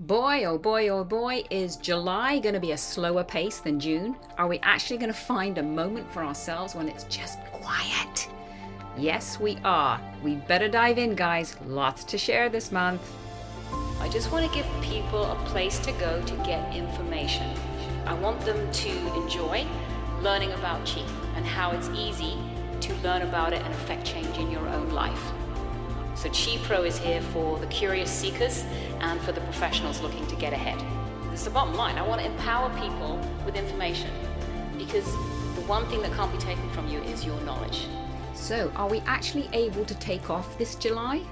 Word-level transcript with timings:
Boy, 0.00 0.42
oh 0.44 0.58
boy, 0.58 0.88
oh 0.88 1.04
boy, 1.04 1.44
is 1.50 1.76
July 1.76 2.40
going 2.40 2.54
to 2.54 2.60
be 2.60 2.72
a 2.72 2.76
slower 2.76 3.22
pace 3.22 3.58
than 3.58 3.78
June? 3.78 4.16
Are 4.36 4.48
we 4.48 4.58
actually 4.58 4.96
going 4.96 5.12
to 5.12 5.16
find 5.16 5.56
a 5.56 5.62
moment 5.62 6.10
for 6.10 6.24
ourselves 6.24 6.74
when 6.74 6.88
it's 6.88 7.04
just 7.04 7.38
quiet? 7.52 8.28
Yes, 8.98 9.38
we 9.38 9.56
are. 9.62 10.00
We 10.20 10.34
better 10.34 10.66
dive 10.66 10.98
in, 10.98 11.14
guys. 11.14 11.56
Lots 11.64 12.02
to 12.04 12.18
share 12.18 12.48
this 12.48 12.72
month. 12.72 13.08
I 14.00 14.08
just 14.08 14.32
want 14.32 14.44
to 14.44 14.52
give 14.52 14.66
people 14.82 15.30
a 15.30 15.36
place 15.46 15.78
to 15.78 15.92
go 15.92 16.20
to 16.20 16.34
get 16.38 16.74
information. 16.74 17.56
I 18.04 18.14
want 18.14 18.40
them 18.40 18.72
to 18.72 19.14
enjoy 19.22 19.64
learning 20.22 20.50
about 20.54 20.84
Qi 20.84 21.08
and 21.36 21.46
how 21.46 21.70
it's 21.70 21.88
easy 21.90 22.36
to 22.80 22.94
learn 22.96 23.22
about 23.22 23.52
it 23.52 23.62
and 23.62 23.72
affect 23.72 24.04
change 24.04 24.38
in 24.38 24.50
your 24.50 24.66
own 24.68 24.90
life. 24.90 25.33
So 26.14 26.28
Qi 26.28 26.62
Pro 26.62 26.84
is 26.84 26.96
here 26.98 27.20
for 27.20 27.58
the 27.58 27.66
curious 27.66 28.10
seekers 28.10 28.64
and 29.00 29.20
for 29.22 29.32
the 29.32 29.40
professionals 29.42 30.00
looking 30.00 30.26
to 30.28 30.36
get 30.36 30.52
ahead. 30.52 30.80
Is 31.32 31.44
the 31.44 31.50
bottom 31.50 31.74
line. 31.74 31.98
I 31.98 32.06
want 32.06 32.20
to 32.20 32.26
empower 32.26 32.70
people 32.78 33.18
with 33.44 33.56
information 33.56 34.10
because 34.78 35.04
the 35.56 35.62
one 35.66 35.84
thing 35.86 36.00
that 36.02 36.12
can't 36.12 36.30
be 36.30 36.38
taken 36.38 36.68
from 36.70 36.88
you 36.88 37.00
is 37.02 37.24
your 37.24 37.40
knowledge. 37.40 37.86
So, 38.34 38.70
are 38.76 38.88
we 38.88 39.00
actually 39.00 39.48
able 39.52 39.84
to 39.84 39.94
take 39.96 40.30
off 40.30 40.56
this 40.58 40.76
July? 40.76 41.22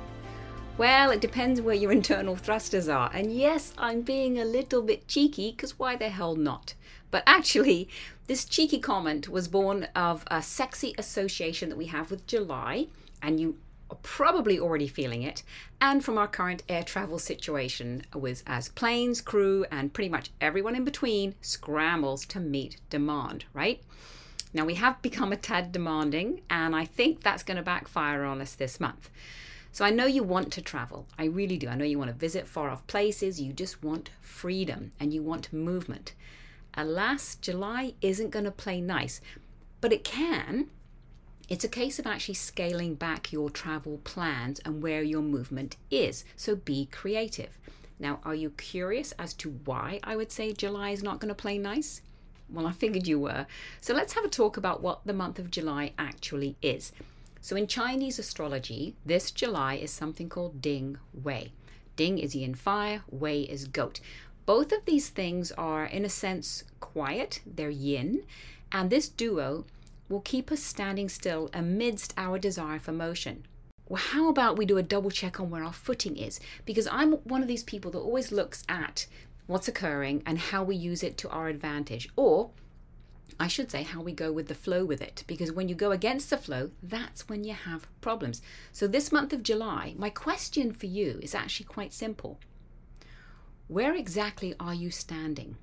Well, 0.79 1.11
it 1.11 1.21
depends 1.21 1.61
where 1.61 1.75
your 1.75 1.93
internal 2.01 2.35
thrusters 2.35 2.89
are. 2.89 3.11
And 3.15 3.33
yes, 3.33 3.73
I'm 3.79 4.03
being 4.03 4.39
a 4.41 4.45
little 4.45 4.83
bit 4.83 5.07
cheeky 5.07 5.53
because 5.53 5.79
why 5.79 5.97
the 5.97 6.09
hell 6.09 6.35
not? 6.35 6.75
But 7.13 7.23
actually, 7.27 7.89
this 8.27 8.45
cheeky 8.45 8.81
comment 8.81 9.29
was 9.29 9.47
born 9.47 9.85
of 9.95 10.25
a 10.29 10.43
sexy 10.43 10.95
association 10.99 11.69
that 11.69 11.77
we 11.77 11.87
have 11.87 12.11
with 12.11 12.27
July, 12.27 12.89
and 13.21 13.39
you 13.39 13.59
probably 14.03 14.59
already 14.59 14.89
feeling 14.89 15.23
it, 15.23 15.43
and 15.81 16.05
from 16.05 16.19
our 16.19 16.29
current 16.29 16.63
air 16.69 16.83
travel 16.83 17.19
situation, 17.19 18.03
with 18.15 18.43
as 18.47 18.69
planes, 18.71 19.21
crew, 19.21 19.65
and 19.71 19.93
pretty 19.93 20.09
much 20.09 20.31
everyone 20.41 20.77
in 20.77 20.85
between 20.85 21.35
scrambles 21.41 22.25
to 22.27 22.41
meet 22.41 22.77
demand, 22.91 23.45
right? 23.53 23.83
Now 24.55 24.65
we 24.65 24.75
have 24.75 25.01
become 25.03 25.33
a 25.33 25.37
tad 25.37 25.73
demanding, 25.73 26.43
and 26.51 26.77
I 26.77 26.85
think 26.85 27.23
that's 27.23 27.43
going 27.43 27.57
to 27.57 27.63
backfire 27.63 28.25
on 28.25 28.41
us 28.41 28.55
this 28.55 28.81
month. 28.81 29.11
So 29.73 29.85
I 29.85 29.91
know 29.91 30.05
you 30.05 30.23
want 30.23 30.53
to 30.53 30.61
travel. 30.61 31.07
I 31.19 31.25
really 31.25 31.57
do. 31.57 31.69
I 31.69 31.75
know 31.75 31.87
you 31.87 31.99
want 31.99 32.11
to 32.11 32.17
visit 32.17 32.47
far 32.47 32.69
off 32.69 32.87
places. 32.87 33.41
You 33.41 33.55
just 33.55 33.83
want 33.83 34.11
freedom 34.21 34.93
and 35.01 35.15
you 35.15 35.23
want 35.23 35.53
movement. 35.53 36.13
Alas, 36.75 37.37
July 37.37 37.95
isn't 38.03 38.31
going 38.31 38.45
to 38.45 38.51
play 38.51 38.83
nice, 38.83 39.23
but 39.81 39.93
it 39.93 40.05
can 40.05 40.69
it's 41.53 41.65
a 41.65 41.69
case 41.69 41.99
of 41.99 42.07
actually 42.07 42.33
scaling 42.33 42.95
back 42.95 43.31
your 43.31 43.51
travel 43.51 44.01
plans 44.05 44.59
and 44.61 44.83
where 44.83 45.03
your 45.03 45.21
movement 45.21 45.77
is. 45.91 46.25
So 46.35 46.57
be 46.57 46.87
creative. 46.87 47.59
Now, 47.99 48.21
are 48.25 48.35
you 48.35 48.49
curious 48.49 49.13
as 49.19 49.35
to 49.35 49.51
why 49.67 50.01
I 50.03 50.17
would 50.17 50.33
say 50.33 50.55
July 50.55 50.91
is 50.93 51.03
not 51.03 51.21
going 51.21 51.29
to 51.29 51.35
play 51.35 51.59
nice? 51.59 52.01
Well, 52.49 52.67
I 52.67 52.73
figured 52.73 53.07
you 53.07 53.19
were. 53.19 53.45
So 53.83 53.93
let's 53.93 54.15
have 54.15 54.25
a 54.25 54.31
talk 54.31 54.57
about 54.57 54.83
what 54.83 55.03
the 55.05 55.13
month 55.13 55.39
of 55.39 55.51
July 55.51 55.93
actually 55.99 56.57
is. 56.63 56.91
So, 57.43 57.55
in 57.55 57.67
Chinese 57.67 58.19
astrology, 58.19 58.97
this 59.05 59.31
July 59.31 59.75
is 59.75 59.91
something 59.91 60.31
called 60.31 60.63
Ding 60.63 60.97
Wei. 61.13 61.53
Ding 61.97 62.19
is 62.19 62.35
yin 62.35 62.55
fire, 62.55 63.03
Wei 63.11 63.43
is 63.43 63.69
goat. 63.69 64.01
Both 64.47 64.73
of 64.73 64.87
these 64.87 65.11
things 65.11 65.53
are, 65.53 65.85
in 65.85 66.07
a 66.07 66.09
sense, 66.09 66.65
quiet, 66.81 67.43
they're 67.45 67.69
yin, 67.69 68.23
and 68.73 68.89
this 68.89 69.11
duo 69.11 69.67
will 70.13 70.21
keep 70.21 70.53
us 70.53 70.63
standing 70.63 71.09
still 71.09 71.49
amidst 71.55 72.13
our 72.19 72.39
desire 72.39 72.79
for 72.79 72.93
motion. 72.93 73.47
Well, 73.89 74.03
how 74.03 74.29
about 74.29 74.59
we 74.59 74.67
do 74.67 74.77
a 74.77 74.83
double 74.83 75.11
check 75.11 75.41
on 75.41 75.51
where 75.51 75.65
our 75.65 75.73
footing 75.73 76.17
is? 76.17 76.39
Because 76.65 76.87
I'm 76.87 77.13
one 77.25 77.43
of 77.43 77.49
these 77.49 77.65
people 77.65 77.91
that 77.91 77.99
always 77.99 78.31
looks 78.31 78.63
at 78.69 79.07
what's 79.47 79.69
occurring 79.69 80.23
and 80.25 80.39
how 80.39 80.63
we 80.63 80.77
use 80.77 81.03
it 81.03 81.17
to 81.19 81.31
our 81.31 81.49
advantage. 81.49 82.09
Or, 82.15 82.51
I 83.41 83.49
should 83.49 83.71
say, 83.71 83.83
how 83.83 84.03
we 84.03 84.13
go 84.13 84.31
with 84.31 84.49
the 84.49 84.55
flow 84.55 84.85
with 84.85 85.01
it. 85.01 85.25
Because 85.27 85.51
when 85.51 85.69
you 85.69 85.75
go 85.75 85.91
against 85.91 86.31
the 86.31 86.37
flow, 86.37 86.71
that's 86.83 87.29
when 87.29 87.43
you 87.43 87.55
have 87.55 87.89
problems. 88.01 88.43
So, 88.71 88.87
this 88.87 89.13
month 89.13 89.33
of 89.33 89.43
July, 89.43 89.95
my 89.97 90.11
question 90.11 90.73
for 90.73 90.87
you 90.87 91.19
is 91.23 91.35
actually 91.35 91.67
quite 91.67 91.93
simple 91.93 92.39
Where 93.67 93.95
exactly 93.95 94.55
are 94.61 94.75
you 94.75 94.91
standing? 94.91 95.57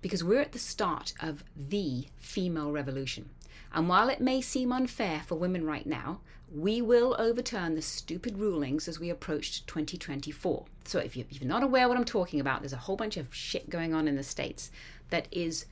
Because 0.00 0.24
we're 0.24 0.40
at 0.40 0.52
the 0.52 0.58
start 0.58 1.12
of 1.20 1.44
the 1.54 2.08
female 2.18 2.72
revolution. 2.72 3.30
And 3.72 3.88
while 3.88 4.08
it 4.08 4.20
may 4.20 4.40
seem 4.40 4.72
unfair 4.72 5.22
for 5.26 5.36
women 5.36 5.64
right 5.64 5.86
now, 5.86 6.20
we 6.54 6.82
will 6.82 7.16
overturn 7.18 7.74
the 7.74 7.82
stupid 7.82 8.38
rulings 8.38 8.86
as 8.86 9.00
we 9.00 9.08
approach 9.08 9.64
2024. 9.66 10.66
So 10.84 10.98
if, 10.98 11.16
you, 11.16 11.24
are 11.40 11.44
not 11.46 11.62
aware 11.62 11.88
what 11.88 11.96
I'm 11.96 12.04
talking 12.04 12.40
about, 12.40 12.60
there's 12.60 12.74
a 12.74 12.78
whole 12.78 12.96
bunch 12.96 13.16
of 13.16 13.34
shit 13.34 13.70
going 13.70 13.94
on 13.94 14.06
in 14.06 14.16
the 14.16 14.22
States 14.22 14.70
that 15.08 15.28
is 15.30 15.64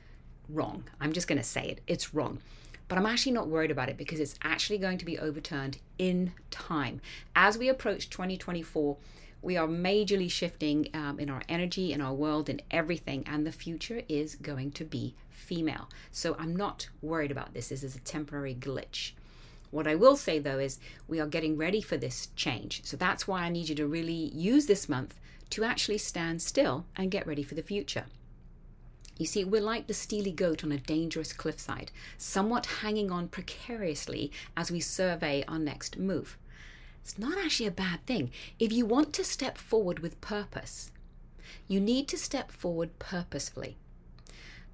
wrong. 0.49 0.85
I'm 1.01 1.13
just 1.13 1.29
going 1.29 1.39
to 1.39 1.45
say 1.45 1.69
it. 1.69 1.81
It's 1.87 2.15
wrong. 2.15 2.41
But 2.89 2.99
I'm 2.99 3.07
actually 3.07 3.33
not 3.33 3.49
worried 3.49 3.71
about 3.71 3.89
it 3.89 3.97
because 3.97 4.19
it's 4.19 4.35
actually 4.43 4.79
going 4.79 4.99
to 4.99 5.05
be 5.05 5.19
overturned 5.19 5.79
in 5.99 6.33
time. 6.51 7.01
As 7.37 7.59
we 7.59 7.69
approach 7.69 8.11
2024, 8.11 8.97
we 9.43 9.57
are 9.57 9.67
majorly 9.67 10.31
shifting 10.31 10.89
um, 10.93 11.19
in 11.19 11.31
our 11.31 11.43
energy, 11.49 11.93
in 11.93 12.01
our 12.01 12.15
world, 12.15 12.49
in 12.49 12.61
everything, 12.71 13.25
and 13.27 13.47
the 13.47 13.53
future 13.53 14.03
is 14.09 14.35
going 14.35 14.73
to 14.73 14.85
be 14.85 15.15
female. 15.31 15.89
So 16.11 16.37
I'm 16.39 16.55
not 16.55 16.89
worried 17.01 17.31
about 17.31 17.55
this. 17.55 17.69
This 17.69 17.83
is 17.83 17.97
a 17.97 18.01
temporary 18.01 18.55
glitch. 18.55 19.13
What 19.71 19.87
I 19.87 19.95
will 19.95 20.17
say 20.17 20.39
though 20.39 20.59
is 20.59 20.79
we 21.07 21.21
are 21.21 21.27
getting 21.27 21.57
ready 21.57 21.81
for 21.81 21.97
this 21.97 22.29
change. 22.37 22.85
So 22.85 22.97
that's 22.97 23.29
why 23.29 23.43
I 23.43 23.49
need 23.49 23.69
you 23.69 23.75
to 23.77 23.87
really 23.87 24.31
use 24.35 24.67
this 24.67 24.89
month 24.89 25.19
to 25.51 25.65
actually 25.65 25.99
stand 25.99 26.43
still 26.43 26.87
and 26.97 27.11
get 27.11 27.27
ready 27.27 27.43
for 27.43 27.55
the 27.55 27.63
future. 27.63 28.07
You 29.17 29.27
see, 29.27 29.45
we're 29.45 29.61
like 29.61 29.87
the 29.87 29.95
steely 29.95 30.33
goat 30.33 30.65
on 30.65 30.73
a 30.73 30.79
dangerous 30.79 31.33
cliffside, 31.33 31.93
somewhat 32.17 32.67
hanging 32.81 33.11
on 33.11 33.29
precariously 33.29 34.33
as 34.57 34.71
we 34.71 34.81
survey 34.81 35.45
our 35.47 35.59
next 35.59 35.99
move. 35.99 36.39
It's 37.03 37.19
not 37.19 37.39
actually 37.39 37.67
a 37.67 37.73
bad 37.73 38.05
thing. 38.07 38.31
If 38.59 38.73
you 38.73 38.87
want 38.87 39.13
to 39.15 39.25
step 39.25 39.59
forward 39.59 40.01
with 40.01 40.21
purpose, 40.21 40.93
you 41.67 41.81
need 41.81 42.09
to 42.09 42.19
step 42.19 42.51
forward 42.53 42.99
purposefully. 42.99 43.77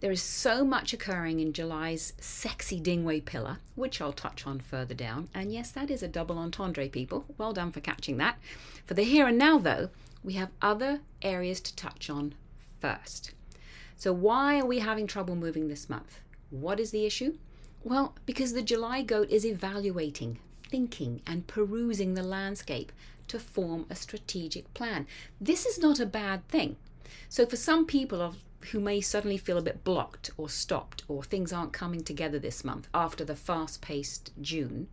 There 0.00 0.10
is 0.10 0.22
so 0.22 0.62
much 0.62 0.92
occurring 0.92 1.40
in 1.40 1.54
July's 1.54 2.12
sexy 2.20 2.80
Ding 2.80 3.04
Wei 3.04 3.20
pillar, 3.20 3.58
which 3.74 4.00
I'll 4.00 4.12
touch 4.12 4.46
on 4.46 4.60
further 4.60 4.94
down. 4.94 5.30
And 5.32 5.52
yes, 5.52 5.70
that 5.70 5.90
is 5.90 6.02
a 6.02 6.08
double 6.08 6.38
entendre, 6.38 6.88
people. 6.88 7.24
Well 7.38 7.54
done 7.54 7.72
for 7.72 7.80
catching 7.80 8.18
that. 8.18 8.38
For 8.84 8.92
the 8.92 9.04
here 9.04 9.26
and 9.26 9.38
now, 9.38 9.58
though, 9.58 9.88
we 10.22 10.34
have 10.34 10.50
other 10.60 11.00
areas 11.22 11.60
to 11.62 11.74
touch 11.76 12.10
on 12.10 12.34
first. 12.78 13.32
So, 13.96 14.12
why 14.12 14.60
are 14.60 14.66
we 14.66 14.80
having 14.80 15.06
trouble 15.06 15.34
moving 15.34 15.68
this 15.68 15.88
month? 15.88 16.20
What 16.50 16.78
is 16.78 16.90
the 16.90 17.06
issue? 17.06 17.38
Well, 17.82 18.14
because 18.26 18.52
the 18.52 18.62
July 18.62 19.00
goat 19.00 19.30
is 19.30 19.46
evaluating, 19.46 20.38
thinking, 20.68 21.20
and 21.26 21.46
perusing 21.46 22.14
the 22.14 22.22
landscape 22.22 22.92
to 23.28 23.38
form 23.38 23.86
a 23.90 23.94
strategic 23.94 24.72
plan. 24.74 25.06
This 25.40 25.66
is 25.66 25.78
not 25.78 26.00
a 26.00 26.06
bad 26.06 26.46
thing. 26.48 26.76
So, 27.28 27.46
for 27.46 27.56
some 27.56 27.86
people 27.86 28.34
who 28.72 28.80
may 28.80 29.00
suddenly 29.00 29.36
feel 29.36 29.58
a 29.58 29.62
bit 29.62 29.84
blocked 29.84 30.30
or 30.36 30.48
stopped 30.48 31.04
or 31.08 31.22
things 31.22 31.52
aren't 31.52 31.72
coming 31.72 32.02
together 32.02 32.38
this 32.38 32.64
month 32.64 32.88
after 32.92 33.24
the 33.24 33.36
fast 33.36 33.80
paced 33.80 34.32
June, 34.40 34.88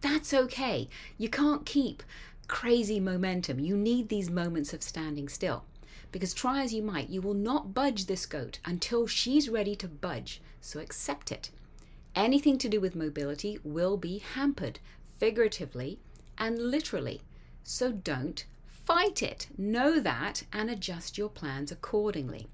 that's 0.00 0.34
okay. 0.34 0.88
You 1.16 1.28
can't 1.28 1.64
keep 1.64 2.02
crazy 2.46 3.00
momentum. 3.00 3.58
You 3.58 3.76
need 3.76 4.08
these 4.08 4.30
moments 4.30 4.74
of 4.74 4.82
standing 4.82 5.28
still. 5.28 5.64
Because 6.12 6.34
try 6.34 6.62
as 6.62 6.72
you 6.72 6.82
might, 6.82 7.08
you 7.08 7.20
will 7.20 7.34
not 7.34 7.74
budge 7.74 8.06
this 8.06 8.26
goat 8.26 8.58
until 8.64 9.06
she's 9.06 9.48
ready 9.48 9.74
to 9.76 9.88
budge. 9.88 10.40
So 10.60 10.78
accept 10.78 11.32
it. 11.32 11.50
Anything 12.14 12.58
to 12.58 12.68
do 12.68 12.80
with 12.80 12.94
mobility 12.94 13.58
will 13.64 13.96
be 13.96 14.18
hampered, 14.18 14.78
figuratively 15.18 15.98
and 16.38 16.58
literally. 16.58 17.22
So 17.62 17.90
don't 17.92 18.44
fight 18.66 19.22
it. 19.22 19.48
Know 19.56 19.98
that 20.00 20.44
and 20.52 20.70
adjust 20.70 21.18
your 21.18 21.28
plans 21.28 21.72
accordingly. 21.72 22.46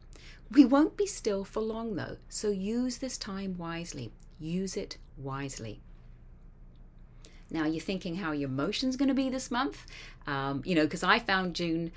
We 0.50 0.64
won't 0.64 0.96
be 0.96 1.06
still 1.06 1.44
for 1.44 1.60
long 1.60 1.96
though, 1.96 2.16
so 2.28 2.50
use 2.50 2.98
this 2.98 3.18
time 3.18 3.56
wisely. 3.58 4.12
Use 4.38 4.76
it 4.76 4.96
wisely. 5.16 5.80
Now 7.50 7.66
you're 7.66 7.80
thinking 7.80 8.16
how 8.16 8.32
your 8.32 8.48
emotions 8.48 8.96
going 8.96 9.08
to 9.08 9.14
be 9.14 9.28
this 9.28 9.50
month, 9.50 9.86
um, 10.26 10.62
you 10.64 10.74
know, 10.74 10.84
because 10.84 11.02
I 11.02 11.18
found 11.18 11.54
June, 11.54 11.92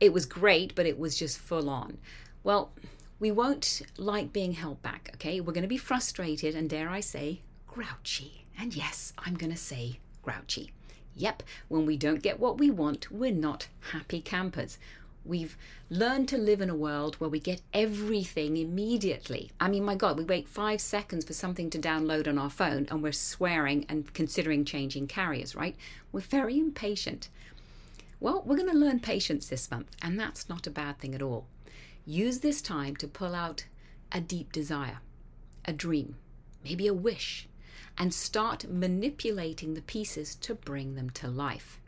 it 0.00 0.12
was 0.12 0.26
great, 0.26 0.74
but 0.74 0.86
it 0.86 0.98
was 0.98 1.16
just 1.16 1.38
full 1.38 1.68
on. 1.68 1.98
Well, 2.44 2.72
we 3.22 3.30
won't 3.30 3.82
like 3.96 4.32
being 4.32 4.54
held 4.54 4.82
back, 4.82 5.08
okay? 5.14 5.40
We're 5.40 5.52
going 5.52 5.62
to 5.62 5.68
be 5.68 5.76
frustrated 5.76 6.56
and, 6.56 6.68
dare 6.68 6.90
I 6.90 6.98
say, 6.98 7.38
grouchy. 7.68 8.46
And 8.58 8.74
yes, 8.74 9.12
I'm 9.16 9.34
going 9.34 9.52
to 9.52 9.56
say 9.56 10.00
grouchy. 10.24 10.72
Yep, 11.14 11.44
when 11.68 11.86
we 11.86 11.96
don't 11.96 12.20
get 12.20 12.40
what 12.40 12.58
we 12.58 12.68
want, 12.68 13.12
we're 13.12 13.30
not 13.30 13.68
happy 13.92 14.20
campers. 14.20 14.76
We've 15.24 15.56
learned 15.88 16.26
to 16.30 16.36
live 16.36 16.60
in 16.60 16.68
a 16.68 16.74
world 16.74 17.14
where 17.20 17.30
we 17.30 17.38
get 17.38 17.62
everything 17.72 18.56
immediately. 18.56 19.52
I 19.60 19.68
mean, 19.68 19.84
my 19.84 19.94
God, 19.94 20.18
we 20.18 20.24
wait 20.24 20.48
five 20.48 20.80
seconds 20.80 21.24
for 21.24 21.32
something 21.32 21.70
to 21.70 21.78
download 21.78 22.26
on 22.26 22.38
our 22.38 22.50
phone 22.50 22.88
and 22.90 23.04
we're 23.04 23.12
swearing 23.12 23.86
and 23.88 24.12
considering 24.14 24.64
changing 24.64 25.06
carriers, 25.06 25.54
right? 25.54 25.76
We're 26.10 26.22
very 26.22 26.58
impatient. 26.58 27.28
Well, 28.18 28.42
we're 28.44 28.56
going 28.56 28.72
to 28.72 28.76
learn 28.76 28.98
patience 28.98 29.46
this 29.46 29.70
month, 29.70 29.94
and 30.02 30.18
that's 30.18 30.48
not 30.48 30.66
a 30.66 30.70
bad 30.70 30.98
thing 30.98 31.14
at 31.14 31.22
all. 31.22 31.46
Use 32.04 32.40
this 32.40 32.60
time 32.60 32.96
to 32.96 33.06
pull 33.06 33.34
out 33.34 33.66
a 34.10 34.20
deep 34.20 34.52
desire, 34.52 34.98
a 35.64 35.72
dream, 35.72 36.16
maybe 36.64 36.86
a 36.86 36.94
wish, 36.94 37.48
and 37.96 38.12
start 38.12 38.68
manipulating 38.68 39.74
the 39.74 39.82
pieces 39.82 40.34
to 40.36 40.54
bring 40.54 40.94
them 40.94 41.10
to 41.10 41.28
life. 41.28 41.80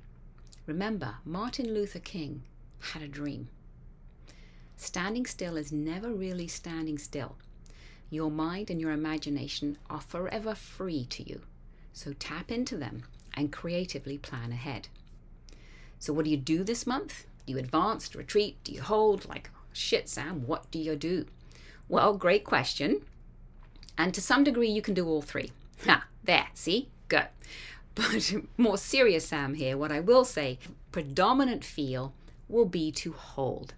Remember, 0.66 1.16
Martin 1.24 1.74
Luther 1.74 1.98
King 1.98 2.42
had 2.92 3.02
a 3.02 3.08
dream. 3.08 3.48
Standing 4.76 5.26
still 5.26 5.56
is 5.56 5.72
never 5.72 6.12
really 6.12 6.46
standing 6.46 6.98
still. 6.98 7.36
Your 8.08 8.30
mind 8.30 8.70
and 8.70 8.80
your 8.80 8.92
imagination 8.92 9.78
are 9.90 10.00
forever 10.00 10.54
free 10.54 11.06
to 11.06 11.28
you. 11.28 11.40
So 11.92 12.12
tap 12.12 12.52
into 12.52 12.76
them 12.76 13.04
and 13.34 13.52
creatively 13.52 14.18
plan 14.18 14.52
ahead. 14.52 14.88
So, 15.98 16.12
what 16.12 16.24
do 16.24 16.30
you 16.30 16.36
do 16.36 16.64
this 16.64 16.86
month? 16.86 17.26
Do 17.46 17.52
you 17.52 17.58
advance, 17.58 18.14
retreat? 18.14 18.58
Do 18.62 18.72
you 18.72 18.82
hold? 18.82 19.28
Like, 19.28 19.50
shit, 19.74 20.08
Sam, 20.08 20.46
what 20.46 20.70
do 20.70 20.78
you 20.78 20.96
do? 20.96 21.26
Well, 21.88 22.16
great 22.16 22.44
question. 22.44 23.02
And 23.98 24.14
to 24.14 24.20
some 24.20 24.44
degree, 24.44 24.70
you 24.70 24.82
can 24.82 24.94
do 24.94 25.06
all 25.06 25.22
three. 25.22 25.52
Ha, 25.86 26.06
there, 26.22 26.48
see? 26.54 26.88
Go. 27.08 27.24
But 27.94 28.34
more 28.56 28.76
serious, 28.76 29.26
Sam, 29.26 29.54
here, 29.54 29.76
what 29.76 29.92
I 29.92 30.00
will 30.00 30.24
say 30.24 30.58
predominant 30.90 31.64
feel 31.64 32.12
will 32.48 32.64
be 32.64 32.90
to 32.90 33.12
hold. 33.12 33.74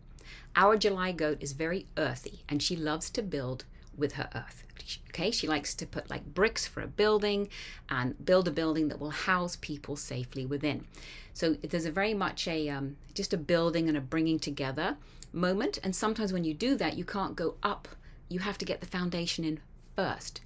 Our 0.55 0.79
July 0.79 1.13
goat 1.13 1.37
is 1.41 1.53
very 1.53 1.85
earthy 1.99 2.43
and 2.49 2.63
she 2.63 2.77
loves 2.77 3.11
to 3.11 3.23
build 3.23 3.65
with 3.95 4.13
her 4.13 4.31
earth. 4.35 4.63
Okay, 5.11 5.31
she 5.31 5.47
likes 5.47 5.75
to 5.75 5.87
put 5.87 6.09
like 6.09 6.35
bricks 6.35 6.67
for 6.67 6.81
a 6.81 6.87
building 6.87 7.49
and 7.91 8.25
build 8.25 8.49
a 8.49 8.51
building 8.53 8.89
that 8.89 9.01
will 9.01 9.11
house 9.11 9.57
people 9.61 9.97
safely 9.97 10.47
within. 10.47 10.87
So 11.35 11.55
there's 11.55 11.85
a 11.85 11.91
very 11.91 12.15
much 12.15 12.47
a 12.49 12.69
um, 12.69 12.97
just 13.15 13.35
a 13.35 13.39
building 13.39 13.89
and 13.89 13.99
a 13.99 14.01
bringing 14.01 14.39
together 14.39 14.97
moment. 15.37 15.79
And 15.85 15.94
sometimes 15.94 16.33
when 16.33 16.44
you 16.44 16.55
do 16.55 16.75
that, 16.77 16.97
you 16.97 17.05
can't 17.05 17.37
go 17.37 17.55
up. 17.62 17.88
You 18.29 18.41
have 18.41 18.59
to 18.59 18.65
get 18.65 18.81
the 18.81 18.87
foundation 18.87 19.44
in 19.44 19.61
first. 19.94 20.41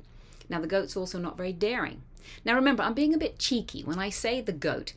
Now 0.49 0.61
the 0.61 0.67
goat's 0.67 0.97
also 0.97 1.19
not 1.19 1.37
very 1.37 1.53
daring. 1.53 2.03
Now 2.45 2.55
remember, 2.55 2.83
I'm 2.83 2.95
being 2.95 3.15
a 3.15 3.19
bit 3.19 3.39
cheeky 3.39 3.83
when 3.83 3.99
I 3.99 4.11
say 4.11 4.41
the 4.41 4.53
goat. 4.53 4.93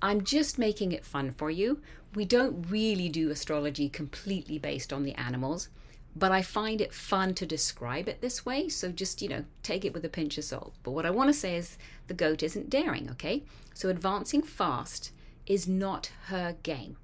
I'm 0.00 0.24
just 0.24 0.58
making 0.58 0.92
it 0.92 1.04
fun 1.04 1.32
for 1.32 1.50
you. 1.50 1.80
We 2.14 2.24
don't 2.24 2.66
really 2.70 3.08
do 3.08 3.30
astrology 3.30 3.88
completely 3.88 4.58
based 4.58 4.92
on 4.92 5.02
the 5.02 5.14
animals, 5.14 5.68
but 6.14 6.32
I 6.32 6.40
find 6.42 6.80
it 6.80 6.94
fun 6.94 7.34
to 7.34 7.46
describe 7.46 8.08
it 8.08 8.20
this 8.20 8.46
way. 8.46 8.68
So 8.68 8.90
just, 8.90 9.20
you 9.20 9.28
know, 9.28 9.44
take 9.62 9.84
it 9.84 9.92
with 9.92 10.04
a 10.04 10.08
pinch 10.08 10.38
of 10.38 10.44
salt. 10.44 10.74
But 10.82 10.92
what 10.92 11.04
I 11.04 11.10
want 11.10 11.28
to 11.28 11.34
say 11.34 11.56
is 11.56 11.76
the 12.06 12.14
goat 12.14 12.42
isn't 12.42 12.70
daring, 12.70 13.10
okay? 13.10 13.42
So 13.74 13.88
advancing 13.90 14.42
fast 14.42 15.12
is 15.46 15.68
not 15.68 16.10
her 16.26 16.56
game. 16.62 16.96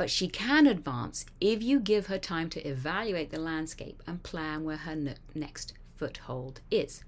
But 0.00 0.08
she 0.08 0.28
can 0.28 0.66
advance 0.66 1.26
if 1.42 1.62
you 1.62 1.78
give 1.78 2.06
her 2.06 2.16
time 2.16 2.48
to 2.50 2.66
evaluate 2.66 3.30
the 3.30 3.38
landscape 3.38 4.02
and 4.06 4.22
plan 4.22 4.64
where 4.64 4.78
her 4.78 4.96
ne- 4.96 5.16
next 5.34 5.74
foothold 5.94 6.62
is. 6.70 7.04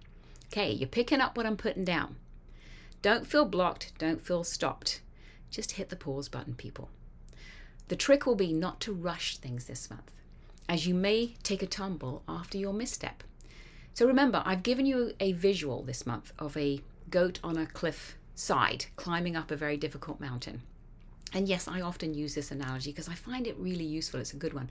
Okay, 0.48 0.70
you're 0.70 0.86
picking 0.86 1.18
up 1.18 1.34
what 1.34 1.46
I'm 1.46 1.56
putting 1.56 1.86
down. 1.86 2.16
Don't 3.00 3.26
feel 3.26 3.46
blocked, 3.46 3.94
don't 3.96 4.20
feel 4.20 4.44
stopped. 4.44 5.00
Just 5.50 5.72
hit 5.72 5.88
the 5.88 5.96
pause 5.96 6.28
button, 6.28 6.54
people. 6.54 6.90
The 7.88 7.96
trick 7.96 8.26
will 8.26 8.34
be 8.34 8.52
not 8.52 8.78
to 8.80 8.92
rush 8.92 9.38
things 9.38 9.64
this 9.64 9.88
month, 9.88 10.10
as 10.68 10.86
you 10.86 10.92
may 10.92 11.28
take 11.42 11.62
a 11.62 11.66
tumble 11.66 12.22
after 12.28 12.58
your 12.58 12.74
misstep. 12.74 13.22
So 13.94 14.06
remember, 14.06 14.42
I've 14.44 14.62
given 14.62 14.84
you 14.84 15.14
a 15.18 15.32
visual 15.32 15.82
this 15.82 16.04
month 16.04 16.34
of 16.38 16.58
a 16.58 16.82
goat 17.08 17.40
on 17.42 17.56
a 17.56 17.64
cliff 17.64 18.18
side 18.34 18.84
climbing 18.96 19.34
up 19.34 19.50
a 19.50 19.56
very 19.56 19.78
difficult 19.78 20.20
mountain. 20.20 20.60
And 21.34 21.48
yes, 21.48 21.66
I 21.66 21.80
often 21.80 22.14
use 22.14 22.34
this 22.34 22.50
analogy 22.50 22.90
because 22.90 23.08
I 23.08 23.14
find 23.14 23.46
it 23.46 23.56
really 23.58 23.84
useful. 23.84 24.20
It's 24.20 24.32
a 24.32 24.36
good 24.36 24.52
one. 24.52 24.70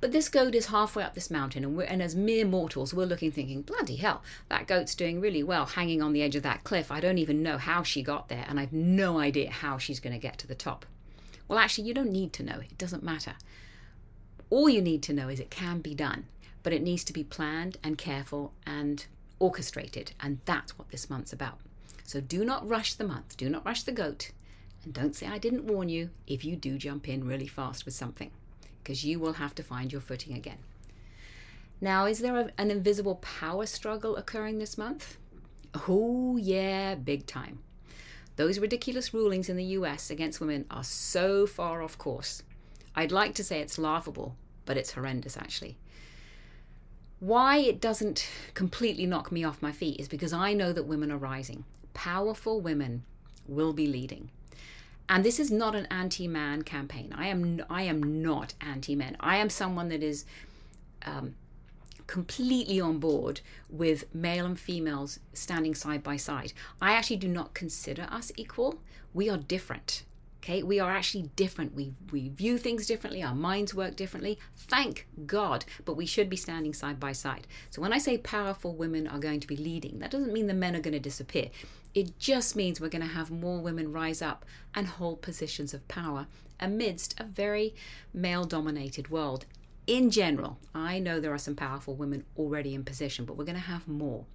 But 0.00 0.12
this 0.12 0.28
goat 0.28 0.54
is 0.54 0.66
halfway 0.66 1.02
up 1.02 1.14
this 1.14 1.30
mountain, 1.30 1.64
and, 1.64 1.82
and, 1.82 2.00
as 2.00 2.14
mere 2.14 2.44
mortals, 2.44 2.94
we're 2.94 3.04
looking 3.04 3.32
thinking, 3.32 3.62
bloody 3.62 3.96
hell, 3.96 4.22
that 4.48 4.68
goat's 4.68 4.94
doing 4.94 5.20
really 5.20 5.42
well 5.42 5.66
hanging 5.66 6.02
on 6.02 6.12
the 6.12 6.22
edge 6.22 6.36
of 6.36 6.44
that 6.44 6.62
cliff. 6.62 6.92
I 6.92 7.00
don't 7.00 7.18
even 7.18 7.42
know 7.42 7.58
how 7.58 7.82
she 7.82 8.02
got 8.02 8.28
there, 8.28 8.44
and 8.48 8.60
I've 8.60 8.72
no 8.72 9.18
idea 9.18 9.50
how 9.50 9.76
she's 9.76 9.98
going 9.98 10.12
to 10.12 10.20
get 10.20 10.38
to 10.38 10.46
the 10.46 10.54
top. 10.54 10.86
Well, 11.48 11.58
actually, 11.58 11.88
you 11.88 11.94
don't 11.94 12.12
need 12.12 12.32
to 12.34 12.44
know. 12.44 12.60
It 12.60 12.78
doesn't 12.78 13.02
matter. 13.02 13.34
All 14.50 14.68
you 14.68 14.80
need 14.80 15.02
to 15.04 15.12
know 15.12 15.28
is 15.28 15.40
it 15.40 15.50
can 15.50 15.80
be 15.80 15.94
done, 15.96 16.26
but 16.62 16.72
it 16.72 16.82
needs 16.82 17.02
to 17.04 17.12
be 17.12 17.24
planned 17.24 17.76
and 17.82 17.98
careful 17.98 18.52
and 18.64 19.04
orchestrated, 19.40 20.12
and 20.20 20.38
that's 20.44 20.78
what 20.78 20.90
this 20.90 21.10
month's 21.10 21.32
about. 21.32 21.58
So 22.04 22.20
do 22.20 22.44
not 22.44 22.68
rush 22.68 22.94
the 22.94 23.04
month, 23.04 23.36
do 23.36 23.48
not 23.48 23.66
rush 23.66 23.82
the 23.82 23.92
goat, 23.92 24.30
and 24.84 24.94
don't 24.94 25.14
say 25.14 25.26
I 25.26 25.38
didn't 25.38 25.66
warn 25.66 25.88
you 25.88 26.10
if 26.26 26.44
you 26.44 26.56
do 26.56 26.78
jump 26.78 27.08
in 27.08 27.26
really 27.26 27.46
fast 27.46 27.84
with 27.84 27.94
something 27.94 28.30
because 28.82 29.04
you 29.04 29.18
will 29.18 29.34
have 29.34 29.54
to 29.56 29.62
find 29.62 29.92
your 29.92 30.00
footing 30.00 30.34
again. 30.34 30.58
Now, 31.80 32.06
is 32.06 32.18
there 32.20 32.36
a, 32.36 32.50
an 32.58 32.70
invisible 32.70 33.16
power 33.16 33.66
struggle 33.66 34.16
occurring 34.16 34.58
this 34.58 34.78
month? 34.78 35.16
Oh, 35.86 36.36
yeah, 36.36 36.94
big 36.94 37.26
time. 37.26 37.60
Those 38.36 38.58
ridiculous 38.58 39.12
rulings 39.12 39.48
in 39.48 39.56
the 39.56 39.64
US 39.64 40.10
against 40.10 40.40
women 40.40 40.64
are 40.70 40.84
so 40.84 41.46
far 41.46 41.82
off 41.82 41.98
course. 41.98 42.42
I'd 42.94 43.12
like 43.12 43.34
to 43.34 43.44
say 43.44 43.60
it's 43.60 43.78
laughable, 43.78 44.36
but 44.64 44.76
it's 44.76 44.92
horrendous 44.92 45.36
actually. 45.36 45.76
Why 47.20 47.58
it 47.58 47.80
doesn't 47.80 48.28
completely 48.54 49.06
knock 49.06 49.32
me 49.32 49.42
off 49.42 49.60
my 49.60 49.72
feet 49.72 49.98
is 49.98 50.08
because 50.08 50.32
I 50.32 50.52
know 50.52 50.72
that 50.72 50.84
women 50.84 51.10
are 51.10 51.18
rising. 51.18 51.64
Powerful 51.94 52.60
women 52.60 53.02
will 53.46 53.72
be 53.72 53.86
leading. 53.86 54.30
And 55.08 55.24
this 55.24 55.40
is 55.40 55.50
not 55.50 55.74
an 55.74 55.86
anti-man 55.90 56.62
campaign. 56.62 57.14
I 57.16 57.28
am 57.28 57.62
I 57.70 57.82
am 57.82 58.22
not 58.22 58.54
anti-men. 58.60 59.16
I 59.20 59.38
am 59.38 59.48
someone 59.48 59.88
that 59.88 60.02
is 60.02 60.26
um, 61.04 61.34
completely 62.06 62.80
on 62.80 62.98
board 62.98 63.40
with 63.70 64.12
male 64.14 64.44
and 64.46 64.58
females 64.58 65.20
standing 65.32 65.74
side 65.74 66.02
by 66.02 66.16
side. 66.16 66.52
I 66.80 66.92
actually 66.92 67.16
do 67.16 67.28
not 67.28 67.54
consider 67.54 68.06
us 68.10 68.32
equal. 68.36 68.80
We 69.14 69.30
are 69.30 69.38
different. 69.38 70.04
Okay, 70.42 70.62
we 70.62 70.78
are 70.78 70.90
actually 70.90 71.30
different. 71.36 71.74
We 71.74 71.92
we 72.10 72.28
view 72.28 72.58
things 72.58 72.86
differently. 72.86 73.22
Our 73.22 73.34
minds 73.34 73.74
work 73.74 73.96
differently. 73.96 74.38
Thank 74.56 75.06
God, 75.26 75.64
but 75.84 75.94
we 75.94 76.06
should 76.06 76.30
be 76.30 76.36
standing 76.36 76.72
side 76.72 77.00
by 77.00 77.12
side. 77.12 77.46
So 77.70 77.82
when 77.82 77.92
I 77.92 77.98
say 77.98 78.18
powerful 78.18 78.74
women 78.74 79.06
are 79.08 79.18
going 79.18 79.40
to 79.40 79.46
be 79.46 79.56
leading, 79.56 79.98
that 79.98 80.10
doesn't 80.10 80.32
mean 80.32 80.46
the 80.46 80.54
men 80.54 80.76
are 80.76 80.80
going 80.80 80.92
to 80.92 81.00
disappear. 81.00 81.50
It 81.98 82.16
just 82.16 82.54
means 82.54 82.80
we're 82.80 82.90
going 82.90 83.02
to 83.02 83.08
have 83.08 83.28
more 83.28 83.60
women 83.60 83.90
rise 83.90 84.22
up 84.22 84.44
and 84.72 84.86
hold 84.86 85.20
positions 85.20 85.74
of 85.74 85.88
power 85.88 86.28
amidst 86.60 87.18
a 87.18 87.24
very 87.24 87.74
male 88.14 88.44
dominated 88.44 89.10
world. 89.10 89.46
In 89.88 90.08
general, 90.12 90.60
I 90.72 91.00
know 91.00 91.18
there 91.18 91.34
are 91.34 91.38
some 91.38 91.56
powerful 91.56 91.96
women 91.96 92.24
already 92.36 92.72
in 92.72 92.84
position, 92.84 93.24
but 93.24 93.36
we're 93.36 93.44
going 93.44 93.56
to 93.56 93.62
have 93.62 93.88
more. 93.88 94.26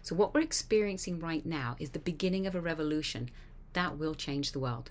So, 0.00 0.14
what 0.14 0.32
we're 0.32 0.40
experiencing 0.40 1.20
right 1.20 1.44
now 1.44 1.76
is 1.78 1.90
the 1.90 1.98
beginning 1.98 2.46
of 2.46 2.54
a 2.54 2.60
revolution 2.62 3.28
that 3.74 3.98
will 3.98 4.14
change 4.14 4.52
the 4.52 4.58
world. 4.58 4.90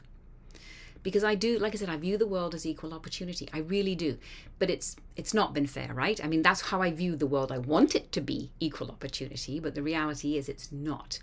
Because 1.01 1.23
I 1.23 1.33
do, 1.33 1.57
like 1.57 1.73
I 1.73 1.77
said, 1.77 1.89
I 1.89 1.97
view 1.97 2.19
the 2.19 2.27
world 2.27 2.53
as 2.53 2.63
equal 2.63 2.93
opportunity. 2.93 3.49
I 3.51 3.57
really 3.57 3.95
do. 3.95 4.19
But 4.59 4.69
it's 4.69 4.97
it's 5.15 5.33
not 5.33 5.55
been 5.55 5.65
fair, 5.65 5.95
right? 5.95 6.23
I 6.23 6.27
mean, 6.27 6.43
that's 6.43 6.61
how 6.61 6.83
I 6.83 6.91
view 6.91 7.15
the 7.15 7.25
world. 7.25 7.51
I 7.51 7.57
want 7.57 7.95
it 7.95 8.11
to 8.11 8.21
be 8.21 8.51
equal 8.59 8.91
opportunity, 8.91 9.59
but 9.59 9.73
the 9.73 9.81
reality 9.81 10.37
is 10.37 10.47
it's 10.47 10.71
not 10.71 11.19